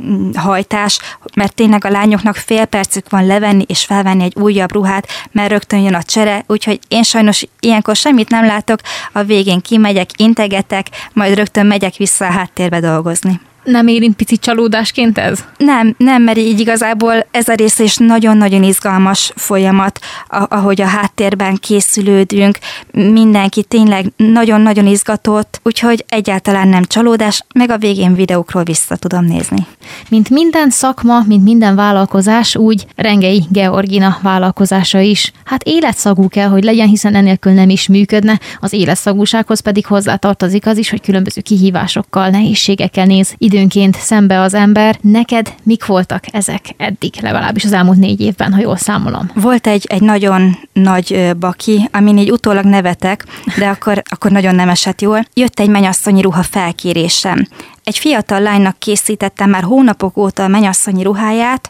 [0.57, 0.99] hajtás,
[1.35, 5.79] mert tényleg a lányoknak fél percük van levenni és felvenni egy újabb ruhát, mert rögtön
[5.79, 8.79] jön a csere, úgyhogy én sajnos ilyenkor semmit nem látok,
[9.11, 15.17] a végén kimegyek, integetek, majd rögtön megyek vissza a háttérbe dolgozni nem érint picit csalódásként
[15.17, 15.39] ez?
[15.57, 21.55] Nem, nem, mert így igazából ez a rész is nagyon-nagyon izgalmas folyamat, ahogy a háttérben
[21.55, 22.57] készülődünk,
[22.91, 29.65] mindenki tényleg nagyon-nagyon izgatott, úgyhogy egyáltalán nem csalódás, meg a végén videókról vissza tudom nézni.
[30.09, 35.31] Mint minden szakma, mint minden vállalkozás, úgy Rengei Georgina vállalkozása is.
[35.45, 40.77] Hát életszagú kell, hogy legyen, hiszen enélkül nem is működne, az életszagúsághoz pedig hozzátartozik az
[40.77, 44.97] is, hogy különböző kihívásokkal, nehézségekkel néz idő időnként szembe az ember.
[45.01, 49.31] Neked mik voltak ezek eddig, legalábbis az elmúlt négy évben, ha jól számolom?
[49.33, 53.25] Volt egy, egy nagyon nagy baki, amin így utólag nevetek,
[53.57, 55.25] de akkor, akkor nagyon nem esett jól.
[55.33, 57.47] Jött egy menyasszonyi ruha felkérésem.
[57.83, 61.69] Egy fiatal lánynak készítettem már hónapok óta a menyasszonyi ruháját,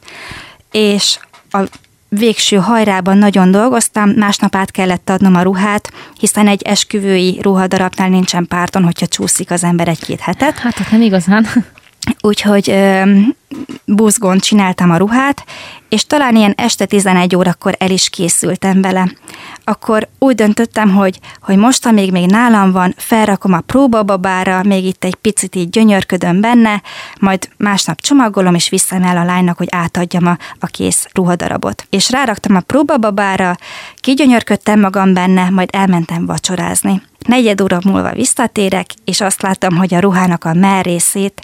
[0.71, 1.19] és
[1.52, 1.60] a
[2.10, 8.47] végső hajrában nagyon dolgoztam, másnap át kellett adnom a ruhát, hiszen egy esküvői ruhadarabnál nincsen
[8.47, 10.58] párton, hogyha csúszik az ember egy-két hetet.
[10.58, 11.47] Hát ott nem igazán.
[12.22, 12.74] Úgyhogy
[13.86, 15.43] buzgón csináltam a ruhát,
[15.89, 19.12] és talán ilyen este 11 órakor el is készültem vele.
[19.63, 25.04] Akkor úgy döntöttem, hogy, hogy most, amíg még nálam van, felrakom a próbababára, még itt
[25.04, 26.82] egy picit így gyönyörködöm benne,
[27.20, 31.88] majd másnap csomagolom, és viszem el a lánynak, hogy átadjam a, a kész ruhadarabot.
[31.89, 33.56] És ráraktam a próbababára,
[33.96, 37.02] kigyönyörködtem magam benne, majd elmentem vacsorázni.
[37.28, 41.41] Negyed óra múlva visszatérek, és azt láttam, hogy a ruhának a merrészét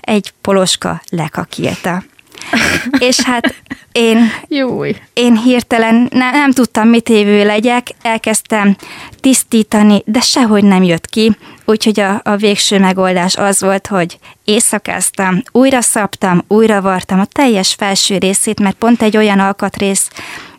[0.00, 2.02] egy poloska lekakírta.
[3.08, 3.54] és hát
[3.92, 4.96] én, Júj.
[5.12, 8.76] én hirtelen nem, nem tudtam, mit évő legyek, elkezdtem
[9.20, 15.42] tisztítani, de sehogy nem jött ki, úgyhogy a, a végső megoldás az volt, hogy éjszakáztam,
[15.52, 20.10] újra szabtam, újra vartam a teljes felső részét, mert pont egy olyan alkatrész,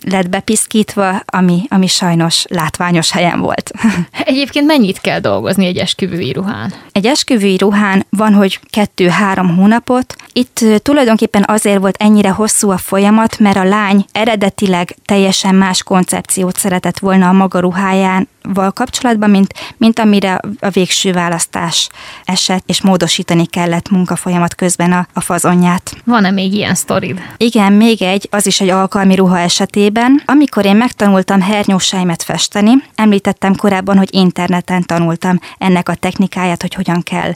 [0.10, 3.72] lett bepiszkítva, ami, ami sajnos látványos helyen volt.
[4.26, 6.74] Egyébként mennyit kell dolgozni egy esküvői ruhán?
[6.92, 10.16] Egy esküvői ruhán van, hogy kettő-három hónapot.
[10.34, 16.58] Itt tulajdonképpen azért volt ennyire hosszú a folyamat, mert a lány eredetileg teljesen más koncepciót
[16.58, 21.90] szeretett volna a maga ruháján val kapcsolatban, mint, mint amire a végső választás
[22.24, 25.96] esett, és módosítani kellett munkafolyamat közben a, a fazonját.
[26.06, 27.22] Van-e még ilyen sztorid?
[27.38, 30.22] Igen, még egy, az is egy alkalmi ruha esetében.
[30.26, 37.04] Amikor én megtanultam hernyósáimet festeni, említettem korábban, hogy interneten tanultam ennek a technikáját, hogy hogyan
[37.04, 37.34] kell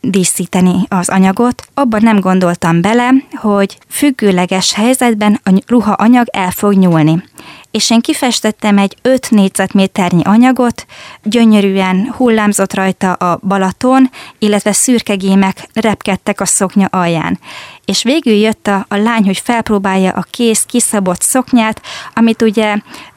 [0.00, 1.62] díszíteni az anyagot.
[1.74, 7.22] Abban nem gondoltam bele, hogy függőleges helyzetben a ruha anyag el fog nyúlni
[7.76, 10.86] és én kifestettem egy 5 négyzetméternyi anyagot,
[11.22, 17.38] gyönyörűen hullámzott rajta a Balaton, illetve szürkegémek repkedtek a szoknya alján.
[17.84, 21.82] És végül jött a, a lány, hogy felpróbálja a kész kiszabott szoknyát,
[22.14, 22.76] amit ugye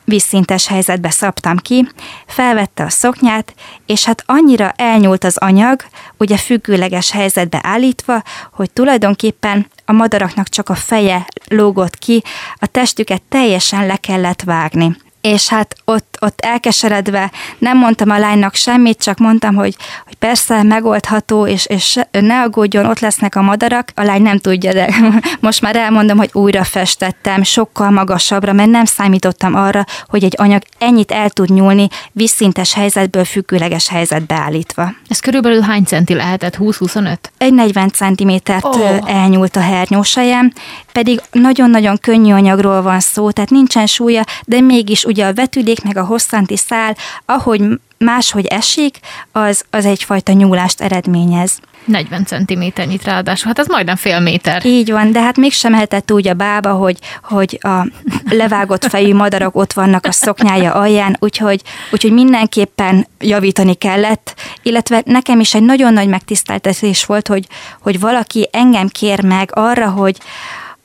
[0.10, 1.90] vízszintes helyzetbe szabtam ki,
[2.28, 3.54] felvette a szoknyát,
[3.86, 5.84] és hát annyira elnyúlt az anyag,
[6.18, 12.24] ugye függőleges helyzetbe állítva, hogy tulajdonképpen a madaraknak csak a feje lógott ki,
[12.56, 18.56] a testüket teljesen le kellett vágni és hát ott, ott elkeseredve nem mondtam a lánynak
[18.56, 23.92] semmit, csak mondtam, hogy, hogy persze megoldható, és, és ne aggódjon, ott lesznek a madarak.
[23.96, 24.94] A lány nem tudja, de
[25.40, 30.62] most már elmondom, hogy újra festettem, sokkal magasabbra, mert nem számítottam arra, hogy egy anyag
[30.78, 34.94] ennyit el tud nyúlni vízszintes helyzetből függőleges helyzetbe állítva.
[35.08, 36.58] Ez körülbelül hány centi lehetett?
[36.60, 37.18] 20-25?
[37.38, 39.00] Egy 40 centimétert oh.
[39.06, 40.54] elnyúlt a hernyósajem,
[40.92, 45.98] pedig nagyon-nagyon könnyű anyagról van szó, tehát nincsen súlya, de mégis ugye a vetülék meg
[45.98, 46.96] a hosszanti szál,
[47.26, 47.62] ahogy
[47.98, 49.00] máshogy esik,
[49.32, 51.60] az, az egyfajta nyúlást eredményez.
[51.86, 54.66] 40 cm-nyit ráadásul, hát ez majdnem fél méter.
[54.66, 57.88] Így van, de hát mégsem lehetett úgy a bába, hogy, hogy a
[58.30, 65.40] levágott fejű madarak ott vannak a szoknyája alján, úgyhogy, úgyhogy mindenképpen javítani kellett, illetve nekem
[65.40, 67.48] is egy nagyon nagy megtiszteltetés volt, hogy,
[67.82, 70.18] hogy valaki engem kér meg arra, hogy,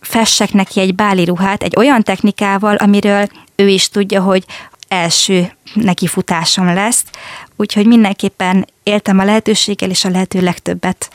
[0.05, 4.45] fessek neki egy báli ruhát egy olyan technikával, amiről ő is tudja, hogy
[4.95, 7.05] első nekifutásom lesz,
[7.57, 11.11] úgyhogy mindenképpen éltem a lehetőséggel, és a lehető legtöbbet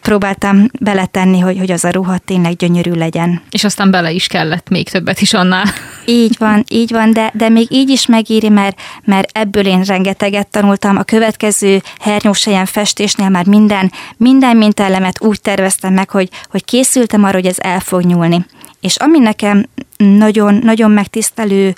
[0.00, 3.42] próbáltam beletenni, hogy, hogy az a ruha tényleg gyönyörű legyen.
[3.50, 5.64] És aztán bele is kellett még többet is annál.
[6.06, 10.48] Így van, így van, de, de még így is megéri, mert, mert ebből én rengeteget
[10.48, 10.96] tanultam.
[10.96, 17.34] A következő hernyósajan festésnél már minden, minden mintellemet úgy terveztem meg, hogy, hogy készültem arra,
[17.34, 18.46] hogy ez el fog nyúlni.
[18.80, 19.66] És ami nekem
[20.04, 21.74] nagyon-nagyon megtisztelő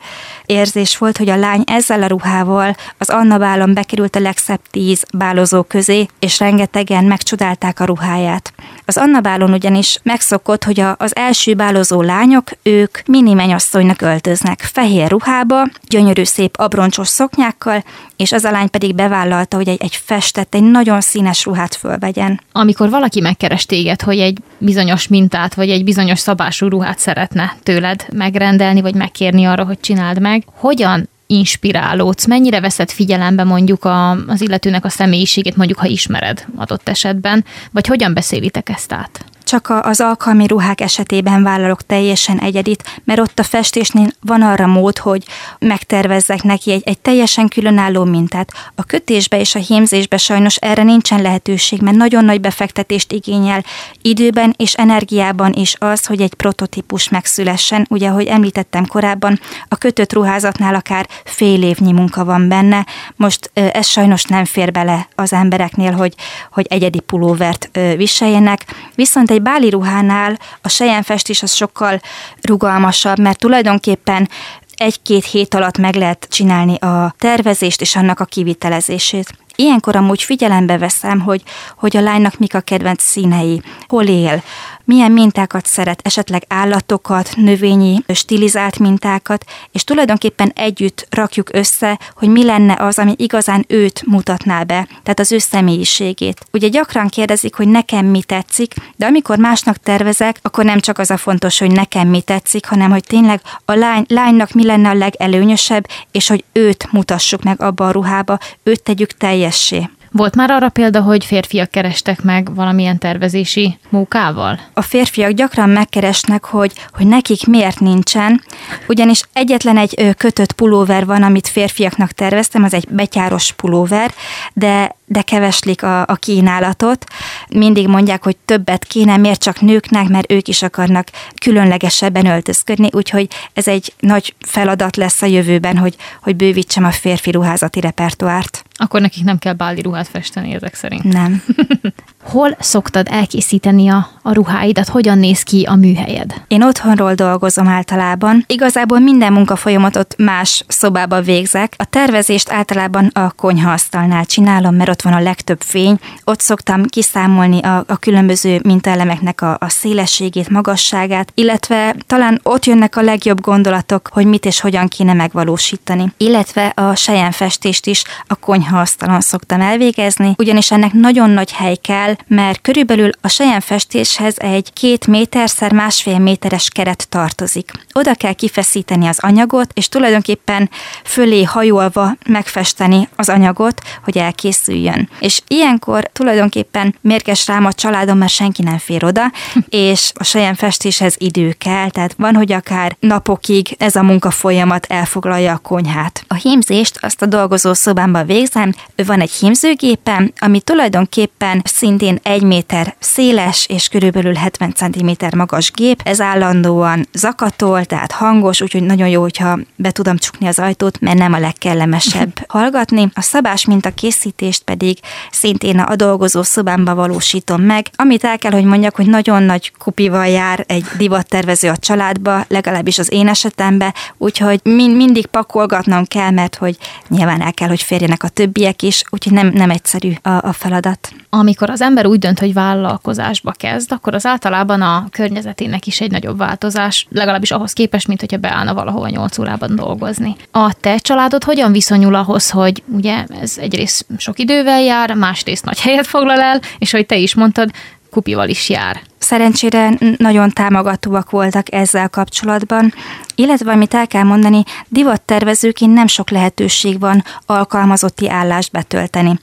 [0.46, 5.04] érzés volt, hogy a lány ezzel a ruhával az Anna bálon bekerült a legszebb tíz
[5.14, 8.52] bálozó közé, és rengetegen megcsodálták a ruháját.
[8.84, 14.60] Az Anna bálon ugyanis megszokott, hogy a, az első bálozó lányok, ők mini mennyasszonynak öltöznek,
[14.60, 17.84] fehér ruhába, gyönyörű szép abroncsos szoknyákkal,
[18.16, 22.40] és az a lány pedig bevállalta, hogy egy, egy festett, egy nagyon színes ruhát fölvegyen.
[22.52, 28.06] Amikor valaki megkeres téged, hogy egy bizonyos mintát, vagy egy bizonyos szabású ruhát szeretne tőled
[28.12, 34.40] megrendelni, vagy megkérni arra, hogy csináld meg, hogyan inspirálódsz, mennyire veszed figyelembe mondjuk a, az
[34.40, 39.24] illetőnek a személyiségét, mondjuk ha ismered adott esetben, vagy hogyan beszélitek ezt át?
[39.52, 44.98] Csak az alkalmi ruhák esetében vállalok teljesen egyedit, mert ott a festésnél van arra mód,
[44.98, 45.24] hogy
[45.58, 48.52] megtervezzek neki egy, egy teljesen különálló mintát.
[48.74, 53.64] A kötésbe és a hímzésbe sajnos erre nincsen lehetőség, mert nagyon nagy befektetést igényel
[54.02, 57.86] időben és energiában is az, hogy egy prototípus megszülessen.
[57.90, 62.86] Ugye, ahogy említettem korábban, a kötött ruházatnál akár fél évnyi munka van benne.
[63.16, 66.14] Most ez sajnos nem fér bele az embereknél, hogy,
[66.52, 68.64] hogy egyedi pulóvert viseljenek.
[68.94, 72.00] Viszont egy báli ruhánál a sejemfestés az sokkal
[72.42, 74.28] rugalmasabb, mert tulajdonképpen
[74.76, 79.34] egy-két hét alatt meg lehet csinálni a tervezést és annak a kivitelezését.
[79.62, 81.42] Ilyenkor amúgy figyelembe veszem, hogy,
[81.76, 84.42] hogy a lánynak mik a kedvenc színei, hol él,
[84.84, 92.44] milyen mintákat szeret, esetleg állatokat, növényi, stilizált mintákat, és tulajdonképpen együtt rakjuk össze, hogy mi
[92.44, 96.40] lenne az, ami igazán őt mutatná be, tehát az ő személyiségét.
[96.52, 101.10] Ugye gyakran kérdezik, hogy nekem mi tetszik, de amikor másnak tervezek, akkor nem csak az
[101.10, 104.94] a fontos, hogy nekem mi tetszik, hanem hogy tényleg a lány, lánynak mi lenne a
[104.94, 109.12] legelőnyösebb, és hogy őt mutassuk meg abba a ruhába, őt tegyük
[109.52, 109.90] teljessé.
[110.14, 114.60] Volt már arra példa, hogy férfiak kerestek meg valamilyen tervezési munkával?
[114.74, 118.42] A férfiak gyakran megkeresnek, hogy, hogy nekik miért nincsen,
[118.88, 124.12] ugyanis egyetlen egy kötött pulóver van, amit férfiaknak terveztem, az egy betyáros pulóver,
[124.52, 127.04] de de keveslik a, a kínálatot.
[127.48, 131.08] Mindig mondják, hogy többet kéne, miért csak nőknek, mert ők is akarnak
[131.40, 137.30] különlegesebben öltözködni, úgyhogy ez egy nagy feladat lesz a jövőben, hogy, hogy bővítsem a férfi
[137.30, 138.64] ruházati repertoárt.
[138.74, 141.02] Akkor nekik nem kell báli ruhát festeni ezek szerint.
[141.02, 141.42] Nem.
[142.22, 144.88] Hol szoktad elkészíteni a, a ruháidat?
[144.88, 146.34] Hogyan néz ki a műhelyed?
[146.48, 148.44] Én otthonról dolgozom általában.
[148.46, 151.74] Igazából minden munkafolyamatot más szobába végzek.
[151.76, 155.98] A tervezést általában a konyhaasztalnál csinálom, mert ott van a legtöbb fény.
[156.24, 162.96] Ott szoktam kiszámolni a, a különböző mintaelemeknek a, a szélességét, magasságát, illetve talán ott jönnek
[162.96, 166.12] a legjobb gondolatok, hogy mit és hogyan kéne megvalósítani.
[166.16, 172.60] Illetve a sejemfestést is a konyhaasztalon szoktam elvégezni, ugyanis ennek nagyon nagy hely kell, mert
[172.60, 177.70] körülbelül a sejemfestéshez egy két méterszer másfél méteres keret tartozik.
[177.92, 180.70] Oda kell kifeszíteni az anyagot, és tulajdonképpen
[181.04, 185.08] fölé hajolva megfesteni az anyagot, hogy elkészüljön.
[185.20, 189.32] És ilyenkor tulajdonképpen mérges rám a családom, mert senki nem fér oda,
[189.68, 195.52] és a sejemfestéshez idő kell, tehát van, hogy akár napokig ez a munka folyamat elfoglalja
[195.52, 196.24] a konyhát.
[196.28, 202.42] A hímzést azt a dolgozó szobámban végzem, van egy hímzőgépem, ami tulajdonképpen szint szintén egy
[202.42, 206.00] méter széles és körülbelül 70 cm magas gép.
[206.04, 211.18] Ez állandóan zakatol, tehát hangos, úgyhogy nagyon jó, hogyha be tudom csukni az ajtót, mert
[211.18, 213.10] nem a legkellemesebb hallgatni.
[213.14, 214.98] A szabás minta készítést pedig
[215.30, 220.26] szintén a dolgozó szobámba valósítom meg, amit el kell, hogy mondjak, hogy nagyon nagy kupival
[220.26, 226.54] jár egy divattervező a családba, legalábbis az én esetemben, úgyhogy mind, mindig pakolgatnom kell, mert
[226.54, 226.76] hogy
[227.08, 231.12] nyilván el kell, hogy férjenek a többiek is, úgyhogy nem, nem egyszerű a, a feladat.
[231.34, 236.10] Amikor az ember úgy dönt, hogy vállalkozásba kezd, akkor az általában a környezetének is egy
[236.10, 240.36] nagyobb változás, legalábbis ahhoz képest, mint hogyha beállna valahova 8 órában dolgozni.
[240.50, 245.80] A te családod hogyan viszonyul ahhoz, hogy ugye ez egyrészt sok idővel jár, másrészt nagy
[245.80, 247.70] helyet foglal el, és hogy te is mondtad,
[248.10, 249.00] kupival is jár.
[249.18, 252.94] Szerencsére nagyon támogatóak voltak ezzel kapcsolatban,
[253.34, 259.38] illetve amit el kell mondani, divattervezőként nem sok lehetőség van alkalmazotti állást betölteni.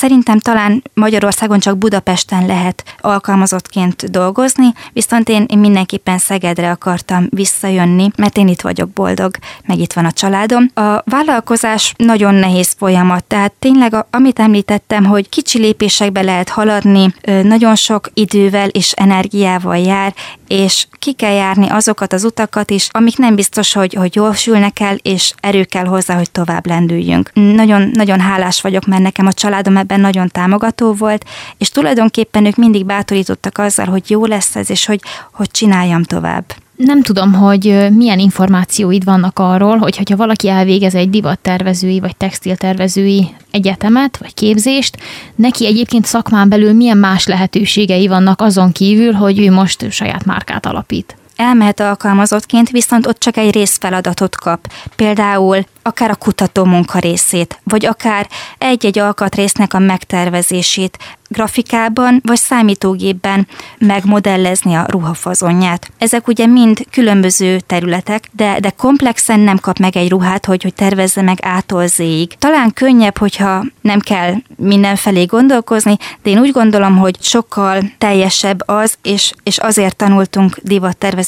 [0.00, 8.10] Szerintem talán Magyarországon csak Budapesten lehet alkalmazottként dolgozni, viszont én, én mindenképpen Szegedre akartam visszajönni,
[8.16, 10.70] mert én itt vagyok boldog, meg itt van a családom.
[10.74, 17.74] A vállalkozás nagyon nehéz folyamat, tehát tényleg, amit említettem, hogy kicsi lépésekbe lehet haladni, nagyon
[17.74, 20.14] sok idővel és energiával jár,
[20.46, 24.80] és ki kell járni azokat az utakat is, amik nem biztos, hogy, hogy jól sülnek
[24.80, 27.30] el, és erő kell hozzá, hogy tovább lendüljünk.
[27.34, 31.24] Nagyon, nagyon hálás vagyok, mert nekem a családom ebben nagyon támogató volt,
[31.58, 35.00] és tulajdonképpen ők mindig bátorítottak azzal, hogy jó lesz ez, és hogy,
[35.32, 36.44] hogy csináljam tovább.
[36.76, 43.34] Nem tudom, hogy milyen információid vannak arról, hogy ha valaki elvégez egy divattervezői vagy textiltervezői
[43.50, 44.96] egyetemet vagy képzést,
[45.34, 50.66] neki egyébként szakmán belül milyen más lehetőségei vannak azon kívül, hogy ő most saját márkát
[50.66, 54.72] alapít elmehet alkalmazottként, viszont ott csak egy részfeladatot kap.
[54.96, 58.28] Például akár a kutató munka részét, vagy akár
[58.58, 60.98] egy-egy alkatrésznek a megtervezését,
[61.30, 63.46] grafikában vagy számítógépben
[63.78, 65.90] megmodellezni a ruhafazonját.
[65.98, 70.74] Ezek ugye mind különböző területek, de, de komplexen nem kap meg egy ruhát, hogy, hogy
[70.74, 72.34] tervezze meg ától zéig.
[72.38, 78.94] Talán könnyebb, hogyha nem kell mindenfelé gondolkozni, de én úgy gondolom, hogy sokkal teljesebb az,
[79.02, 80.58] és, és azért tanultunk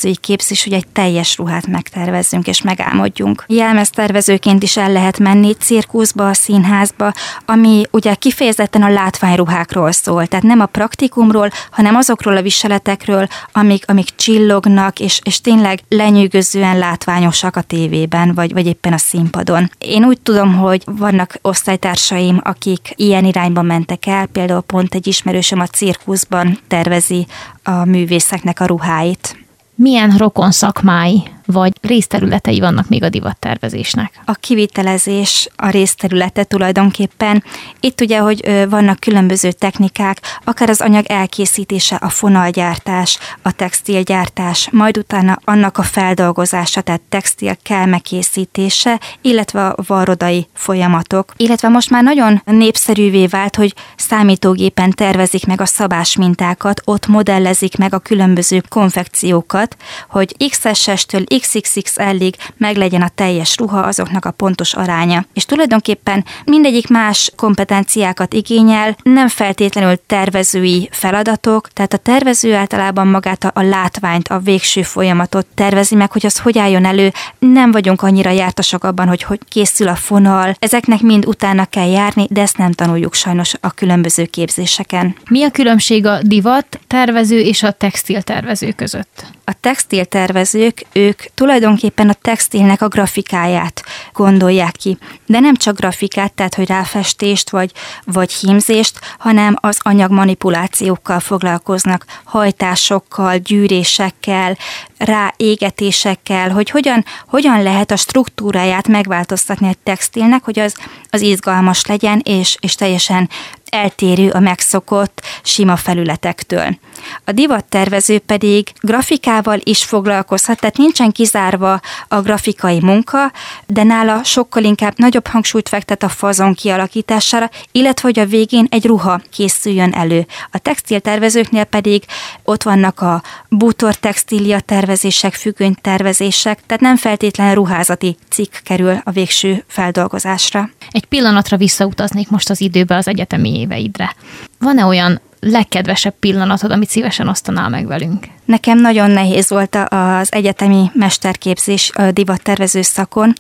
[0.03, 3.44] divattervezői képzés, hogy egy teljes ruhát megtervezzünk és megálmodjunk.
[3.46, 7.12] Jelmeztervezőként is el lehet menni cirkuszba, a színházba,
[7.46, 10.26] ami ugye kifejezetten a látványruhákról szól.
[10.26, 16.78] Tehát nem a praktikumról, hanem azokról a viseletekről, amik, amik csillognak, és, és tényleg lenyűgözően
[16.78, 19.70] látványosak a tévében, vagy, vagy éppen a színpadon.
[19.78, 25.61] Én úgy tudom, hogy vannak osztálytársaim, akik ilyen irányba mentek el, például pont egy ismerősöm
[25.61, 27.26] a cirkuszban tervezi
[27.62, 29.36] a művészeknek a ruháit.
[29.74, 34.20] Milyen rokon szakmái vagy részterületei vannak még a divattervezésnek?
[34.24, 37.45] A kivitelezés a részterülete tulajdonképpen.
[37.80, 44.97] Itt ugye, hogy vannak különböző technikák, akár az anyag elkészítése, a fonalgyártás, a textilgyártás, majd
[44.99, 51.32] utána annak a feldolgozása, tehát textil kelmekészítése, illetve a varrodai folyamatok.
[51.36, 57.76] Illetve most már nagyon népszerűvé vált, hogy számítógépen tervezik meg a szabás mintákat, ott modellezik
[57.76, 59.76] meg a különböző konfekciókat,
[60.09, 65.24] hogy XS-estől XXXL-ig meglegyen a teljes ruha, azoknak a pontos aránya.
[65.34, 73.44] És tulajdonképpen mindegyik más kompetenciákat igényel, nem feltétlenül tervezői feladatok, tehát a tervező általában magát
[73.44, 77.12] a látványt, a végső folyamatot tervezi meg, hogy az hogy álljon elő.
[77.38, 80.56] Nem vagyunk annyira jártasak abban, hogy hogy készül a fonal.
[80.58, 85.16] Ezeknek mind utána kell járni, de ezt nem tanuljuk sajnos a különböző képzéseken.
[85.30, 89.24] Mi a különbség a divat tervező és a textil tervező között?
[89.44, 94.98] A textiltervezők, ők tulajdonképpen a textilnek a grafikáját gondolják ki.
[95.26, 97.72] De nem csak grafikát, tehát hogy ráfestést vagy,
[98.04, 104.56] vagy hímzést, hanem az anyag manipulációkkal foglalkoznak, hajtásokkal, gyűrésekkel,
[104.98, 110.74] ráégetésekkel, hogy hogyan, hogyan lehet a struktúráját megváltoztatni egy textilnek, hogy az,
[111.10, 113.28] az izgalmas legyen, és, és teljesen
[113.72, 116.76] eltérő a megszokott sima felületektől.
[117.24, 123.32] A divattervező pedig grafikával is foglalkozhat, tehát nincsen kizárva a grafikai munka,
[123.66, 128.86] de nála sokkal inkább nagyobb hangsúlyt fektet a fazon kialakítására, illetve hogy a végén egy
[128.86, 130.26] ruha készüljön elő.
[130.50, 132.04] A textiltervezőknél pedig
[132.44, 139.10] ott vannak a bútor textília tervezések, függöny tervezések, tehát nem feltétlenül ruházati cikk kerül a
[139.10, 140.70] végső feldolgozásra.
[140.90, 144.14] Egy pillanatra visszautaznék most az időbe az egyetemi éveidre.
[144.58, 148.26] Van-e olyan legkedvesebb pillanatod, amit szívesen osztanál meg velünk?
[148.44, 153.32] Nekem nagyon nehéz volt az egyetemi mesterképzés divattervező szakon.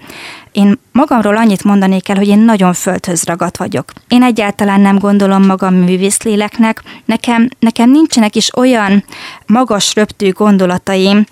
[0.52, 3.92] Én magamról annyit mondanék el, hogy én nagyon földhöz ragadt vagyok.
[4.08, 9.04] Én egyáltalán nem gondolom magam művészléleknek, nekem, nekem nincsenek is olyan
[9.46, 11.26] magas röptű gondolataim,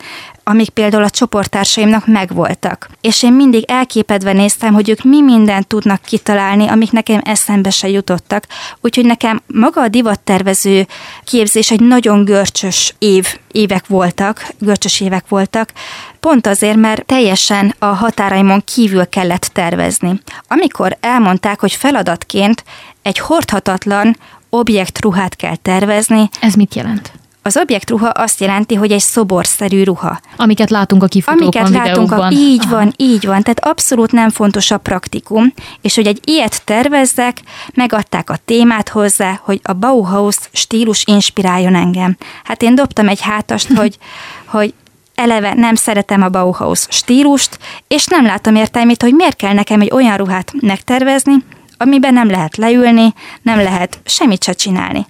[0.45, 2.89] amik például a csoporttársaimnak megvoltak.
[3.01, 7.89] És én mindig elképedve néztem, hogy ők mi mindent tudnak kitalálni, amik nekem eszembe se
[7.89, 8.47] jutottak.
[8.81, 10.87] Úgyhogy nekem maga a divattervező
[11.25, 15.73] képzés egy nagyon görcsös év, évek voltak, görcsös évek voltak,
[16.21, 20.21] pont azért, mert teljesen a határaimon kívül kellett tervezni.
[20.49, 22.65] Amikor elmondták, hogy feladatként
[23.03, 24.17] egy hordhatatlan
[24.51, 26.29] objektruhát kell tervezni.
[26.41, 27.20] Ez mit jelent?
[27.43, 30.21] Az objektruha azt jelenti, hogy egy szoborszerű ruha.
[30.37, 33.43] Amiket látunk a kifutókon, Amiket látunk a, így van, így van.
[33.43, 35.53] Tehát abszolút nem fontos a praktikum.
[35.81, 37.41] És hogy egy ilyet tervezzek,
[37.75, 42.17] megadták a témát hozzá, hogy a Bauhaus stílus inspiráljon engem.
[42.45, 43.99] Hát én dobtam egy hátast, hogy,
[44.45, 44.75] hogy
[45.15, 49.91] eleve nem szeretem a Bauhaus stílust, és nem látom értelmét, hogy miért kell nekem egy
[49.93, 51.35] olyan ruhát megtervezni,
[51.77, 55.07] amiben nem lehet leülni, nem lehet semmit se csinálni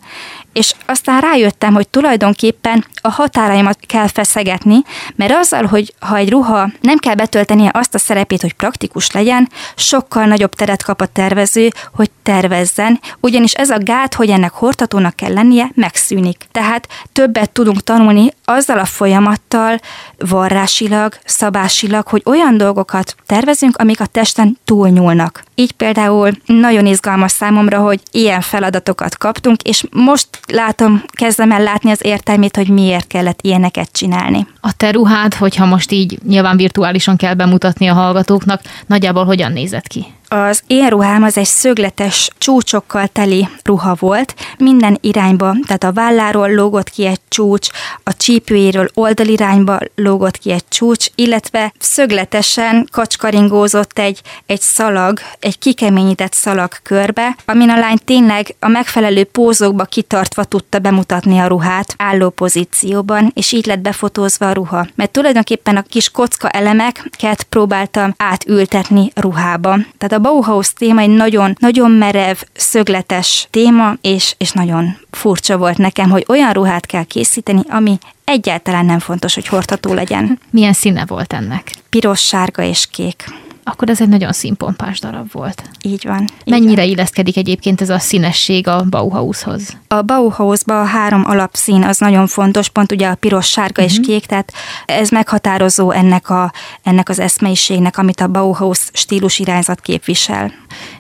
[0.52, 4.76] és aztán rájöttem, hogy tulajdonképpen a határaimat kell feszegetni,
[5.16, 9.48] mert azzal, hogy ha egy ruha nem kell betöltenie azt a szerepét, hogy praktikus legyen,
[9.76, 15.16] sokkal nagyobb teret kap a tervező, hogy tervezzen, ugyanis ez a gát, hogy ennek hortatónak
[15.16, 16.46] kell lennie, megszűnik.
[16.50, 19.80] Tehát többet tudunk tanulni azzal a folyamattal,
[20.18, 25.42] varrásilag, szabásilag, hogy olyan dolgokat tervezünk, amik a testen túlnyúlnak.
[25.54, 31.90] Így például nagyon izgalmas számomra, hogy ilyen feladatokat kaptunk, és most látom, kezdem el látni
[31.90, 34.46] az értelmét, hogy miért kellett ilyeneket csinálni.
[34.60, 39.86] A te ruhád, hogyha most így nyilván virtuálisan kell bemutatni a hallgatóknak, nagyjából hogyan nézett
[39.86, 40.06] ki?
[40.32, 46.54] Az én ruhám az egy szögletes csúcsokkal teli ruha volt, minden irányba, tehát a válláról
[46.54, 47.68] lógott ki egy csúcs,
[48.02, 56.32] a csípőjéről oldalirányba lógott ki egy csúcs, illetve szögletesen kacskaringózott egy, egy szalag, egy kikeményített
[56.32, 62.28] szalag körbe, amin a lány tényleg a megfelelő pózokba kitartva tudta bemutatni a ruhát álló
[62.28, 64.86] pozícióban, és így lett befotózva a ruha.
[64.94, 69.76] Mert tulajdonképpen a kis kocka elemeket próbáltam átültetni ruhába.
[69.98, 75.76] Tehát a Bauhaus téma egy nagyon, nagyon merev, szögletes téma, és, és nagyon furcsa volt
[75.76, 80.38] nekem, hogy olyan ruhát kell készíteni, ami egyáltalán nem fontos, hogy hordható legyen.
[80.50, 81.70] Milyen színe volt ennek?
[81.90, 83.24] Piros, sárga és kék
[83.64, 85.62] akkor ez egy nagyon színpompás darab volt.
[85.82, 86.24] Így van.
[86.44, 86.90] Mennyire van.
[86.90, 89.76] illeszkedik egyébként ez a színesség a Bauhaushoz?
[89.88, 93.86] A Bauhausban a három alapszín az nagyon fontos, pont ugye a piros, sárga uh-huh.
[93.86, 94.08] és mhm.
[94.08, 94.52] kék, tehát
[94.86, 96.52] ez meghatározó ennek, a,
[96.82, 100.52] ennek az eszmeiségnek, amit a Bauhaus stílus irányzat képvisel.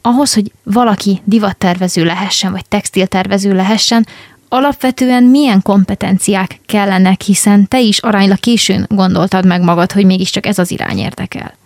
[0.02, 4.06] Ahhoz, hogy valaki divattervező lehessen, vagy textiltervező lehessen,
[4.52, 10.58] alapvetően milyen kompetenciák kellenek, hiszen te is aránylag későn gondoltad meg magad, hogy mégiscsak ez
[10.58, 11.58] az irány érdekel.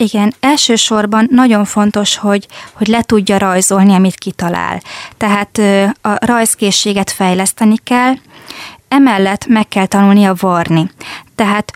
[0.00, 4.82] Igen, elsősorban nagyon fontos, hogy, hogy le tudja rajzolni, amit kitalál.
[5.16, 5.58] Tehát
[6.00, 8.14] a rajzkészséget fejleszteni kell,
[8.88, 10.90] emellett meg kell tanulnia varni.
[11.34, 11.72] Tehát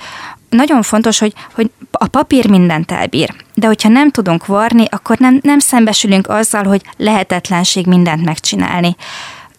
[0.49, 5.39] nagyon fontos, hogy, hogy a papír mindent elbír, de hogyha nem tudunk varni, akkor nem,
[5.43, 8.97] nem szembesülünk azzal, hogy lehetetlenség mindent megcsinálni.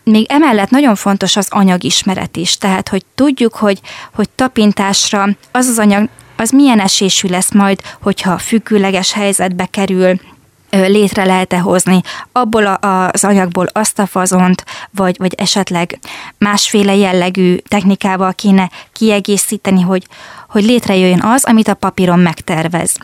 [0.03, 3.79] Még emellett nagyon fontos az anyagismeret is, tehát hogy tudjuk, hogy,
[4.13, 6.09] hogy tapintásra az az anyag
[6.43, 10.19] az milyen esésű lesz majd, hogyha függőleges helyzetbe kerül,
[10.69, 12.65] létre lehet-e hozni abból
[13.11, 15.99] az anyagból azt a fazont, vagy, vagy esetleg
[16.37, 20.07] másféle jellegű technikával kéne kiegészíteni, hogy,
[20.49, 22.95] hogy létrejöjjön az, amit a papíron megtervez.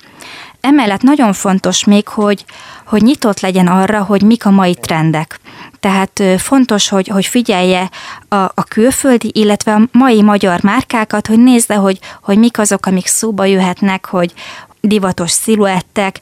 [0.62, 2.46] Emellett nagyon fontos még, hogy,
[2.86, 5.40] hogy nyitott legyen arra, hogy mik a mai trendek.
[5.80, 7.90] Tehát fontos, hogy, hogy figyelje
[8.28, 13.08] a, a külföldi, illetve a mai magyar márkákat, hogy nézze, hogy, hogy mik azok, amik
[13.08, 14.34] szóba jöhetnek, hogy
[14.82, 16.20] divatos sziluettek,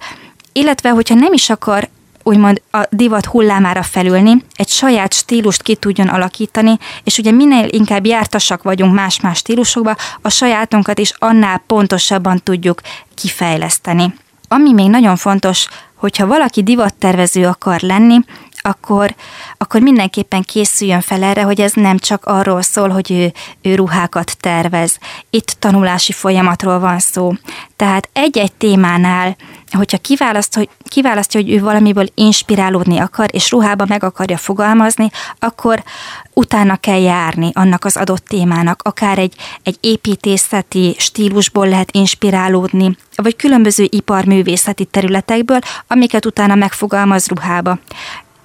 [0.52, 1.90] illetve hogyha nem is akar
[2.28, 8.06] úgymond a divat hullámára felülni, egy saját stílust ki tudjon alakítani, és ugye minél inkább
[8.06, 12.82] jártasak vagyunk más-más stílusokba, a sajátunkat is annál pontosabban tudjuk
[13.16, 14.14] kifejleszteni.
[14.48, 18.20] Ami még nagyon fontos, hogyha valaki divattervező akar lenni,
[18.68, 19.16] akkor,
[19.58, 24.38] akkor mindenképpen készüljön fel erre, hogy ez nem csak arról szól, hogy ő, ő ruhákat
[24.40, 24.98] tervez.
[25.30, 27.34] Itt tanulási folyamatról van szó.
[27.76, 29.36] Tehát egy-egy témánál,
[29.72, 35.10] hogyha kiválaszt, hogy, kiválasztja, hogy ő valamiből inspirálódni akar, és ruhába meg akarja fogalmazni,
[35.40, 35.84] akkor
[36.34, 43.36] utána kell járni annak az adott témának, akár egy, egy építészeti stílusból lehet inspirálódni, vagy
[43.36, 47.80] különböző iparművészeti területekből, amiket utána megfogalmaz ruhába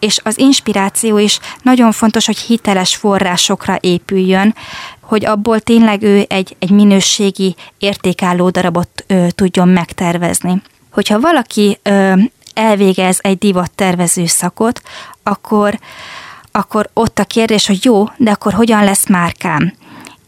[0.03, 4.55] és az inspiráció is nagyon fontos, hogy hiteles forrásokra épüljön,
[5.01, 10.63] hogy abból tényleg ő egy, egy minőségi, értékálló darabot ö, tudjon megtervezni.
[10.91, 12.13] Hogyha valaki ö,
[12.55, 14.83] elvégez egy divattervező szakot,
[15.23, 15.79] akkor,
[16.53, 19.75] akkor ott a kérdés, hogy jó, de akkor hogyan lesz márkám?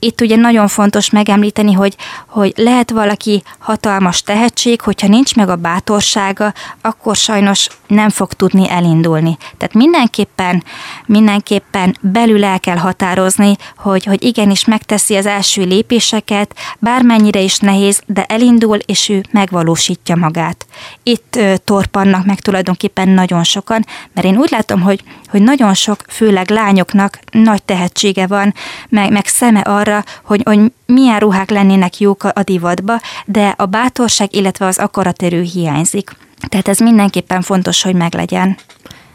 [0.04, 1.96] Itt ugye nagyon fontos megemlíteni, hogy,
[2.26, 8.70] hogy lehet valaki hatalmas tehetség, hogyha nincs meg a bátorsága, akkor sajnos nem fog tudni
[8.70, 9.36] elindulni.
[9.58, 10.64] Tehát mindenképpen,
[11.06, 18.02] mindenképpen belül el kell határozni, hogy, hogy igenis megteszi az első lépéseket, bármennyire is nehéz,
[18.06, 20.66] de elindul, és ő megvalósítja magát.
[21.02, 23.84] Itt torpannak meg tulajdonképpen nagyon sokan,
[24.14, 25.02] mert én úgy látom, hogy,
[25.34, 28.54] hogy nagyon sok, főleg lányoknak nagy tehetsége van,
[28.88, 34.34] meg, meg szeme arra, hogy, hogy milyen ruhák lennének jók a divatba, de a bátorság,
[34.34, 36.10] illetve az akaraterő hiányzik.
[36.48, 38.56] Tehát ez mindenképpen fontos, hogy meglegyen.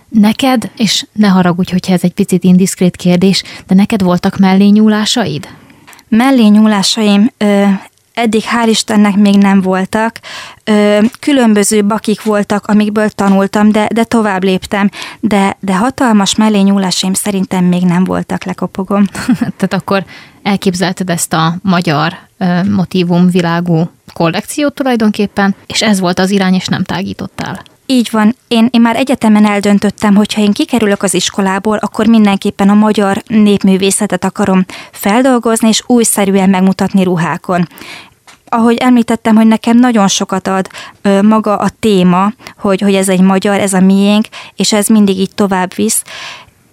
[0.09, 4.37] Neked, és ne haragudj, hogyha ez egy picit indiszkrét kérdés, de neked voltak?
[6.07, 7.65] Mellényúlásaim ö,
[8.19, 10.19] eddig hál' Istennek még nem voltak.
[11.19, 14.89] Különböző bakik voltak, amikből tanultam, de, de tovább léptem,
[15.19, 19.05] de, de hatalmas mellényúlásaim szerintem még nem voltak, lekopogom.
[19.57, 20.05] Tehát akkor
[20.43, 22.17] elképzelted ezt a magyar
[22.69, 27.61] motivum világú kollekciót tulajdonképpen, és ez volt az irány, és nem tágítottál.
[27.91, 28.35] Így van.
[28.47, 33.23] Én, én már egyetemen eldöntöttem, hogy ha én kikerülök az iskolából, akkor mindenképpen a magyar
[33.27, 37.67] népművészetet akarom feldolgozni, és újszerűen megmutatni ruhákon
[38.49, 40.69] ahogy említettem, hogy nekem nagyon sokat ad
[41.01, 44.25] ö, maga a téma, hogy, hogy ez egy magyar, ez a miénk,
[44.55, 46.03] és ez mindig így tovább visz.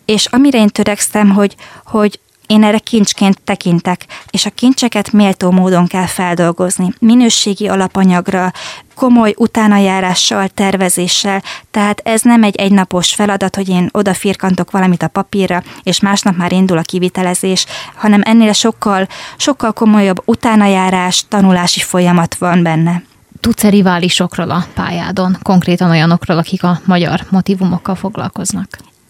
[0.04, 5.86] És amire én törekszem, hogy, hogy én erre kincsként tekintek, és a kincseket méltó módon
[5.86, 6.92] kell feldolgozni.
[6.98, 8.52] Minőségi alapanyagra,
[8.94, 15.62] komoly utánajárással, tervezéssel, tehát ez nem egy egynapos feladat, hogy én odafirkantok valamit a papírra,
[15.82, 22.62] és másnap már indul a kivitelezés, hanem ennél sokkal, sokkal komolyabb utánajárás, tanulási folyamat van
[22.62, 23.02] benne.
[23.40, 28.68] Tudsz-e riválisokról a pályádon, konkrétan olyanokról, akik a magyar motivumokkal foglalkoznak?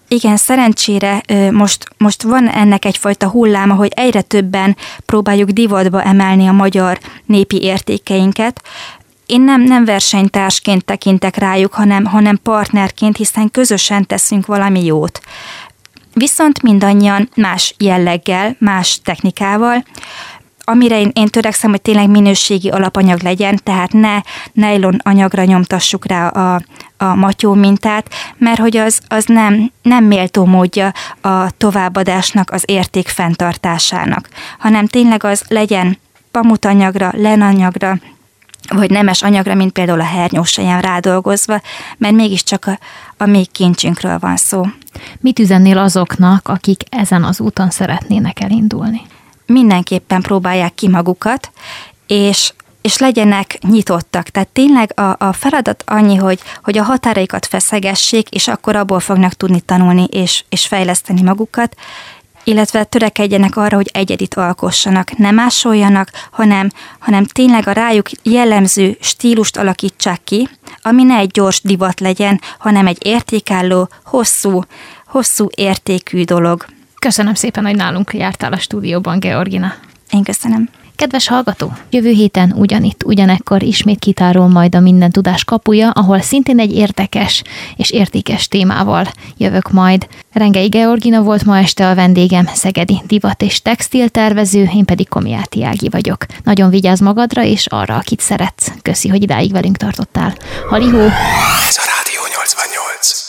[0.08, 4.76] Igen, szerencsére most, most van ennek egyfajta hulláma, hogy egyre többen
[5.06, 8.62] próbáljuk divatba emelni a magyar népi értékeinket.
[9.26, 15.20] Én nem, nem versenytársként tekintek rájuk, hanem, hanem partnerként, hiszen közösen teszünk valami jót.
[16.12, 19.84] Viszont mindannyian más jelleggel, más technikával,
[20.68, 24.20] amire én, én törekszem, hogy tényleg minőségi alapanyag legyen, tehát ne
[24.52, 26.60] nylon anyagra nyomtassuk rá a,
[26.96, 33.08] a matyó mintát, mert hogy az, az nem, nem méltó módja a továbbadásnak, az érték
[33.08, 34.28] fenntartásának,
[34.58, 35.98] hanem tényleg az legyen
[36.30, 37.98] pamutanyagra, lenanyagra,
[38.68, 41.60] vagy nemes anyagra, mint például a hernyósaján rádolgozva,
[41.98, 42.78] mert mégiscsak a,
[43.16, 44.62] a még kincsünkről van szó.
[45.20, 49.00] Mit üzennél azoknak, akik ezen az úton szeretnének elindulni?
[49.46, 51.50] mindenképpen próbálják ki magukat,
[52.06, 52.52] és
[52.86, 54.28] és legyenek nyitottak.
[54.28, 59.32] Tehát tényleg a, a feladat annyi, hogy, hogy a határaikat feszegessék, és akkor abból fognak
[59.32, 61.76] tudni tanulni és, és fejleszteni magukat,
[62.44, 69.56] illetve törekedjenek arra, hogy egyedit alkossanak, nem másoljanak, hanem, hanem tényleg a rájuk jellemző stílust
[69.56, 70.48] alakítsák ki,
[70.82, 74.62] ami ne egy gyors divat legyen, hanem egy értékálló, hosszú,
[75.06, 76.64] hosszú értékű dolog.
[76.98, 79.74] Köszönöm szépen, hogy nálunk jártál a stúdióban, Georgina.
[80.10, 80.68] Én köszönöm.
[80.96, 86.58] Kedves hallgató, jövő héten ugyanitt, ugyanekkor ismét kitárol majd a Minden Tudás kapuja, ahol szintén
[86.58, 87.42] egy érdekes
[87.76, 90.06] és értékes témával jövök majd.
[90.32, 95.64] Rengei Georgina volt ma este a vendégem, szegedi divat és textil tervező, én pedig Komiáti
[95.64, 96.24] Ági vagyok.
[96.44, 98.72] Nagyon vigyázz magadra és arra, akit szeretsz.
[98.82, 100.34] Köszi, hogy idáig velünk tartottál.
[100.68, 101.00] Halihó!
[101.68, 103.25] Ez a Rádió 88.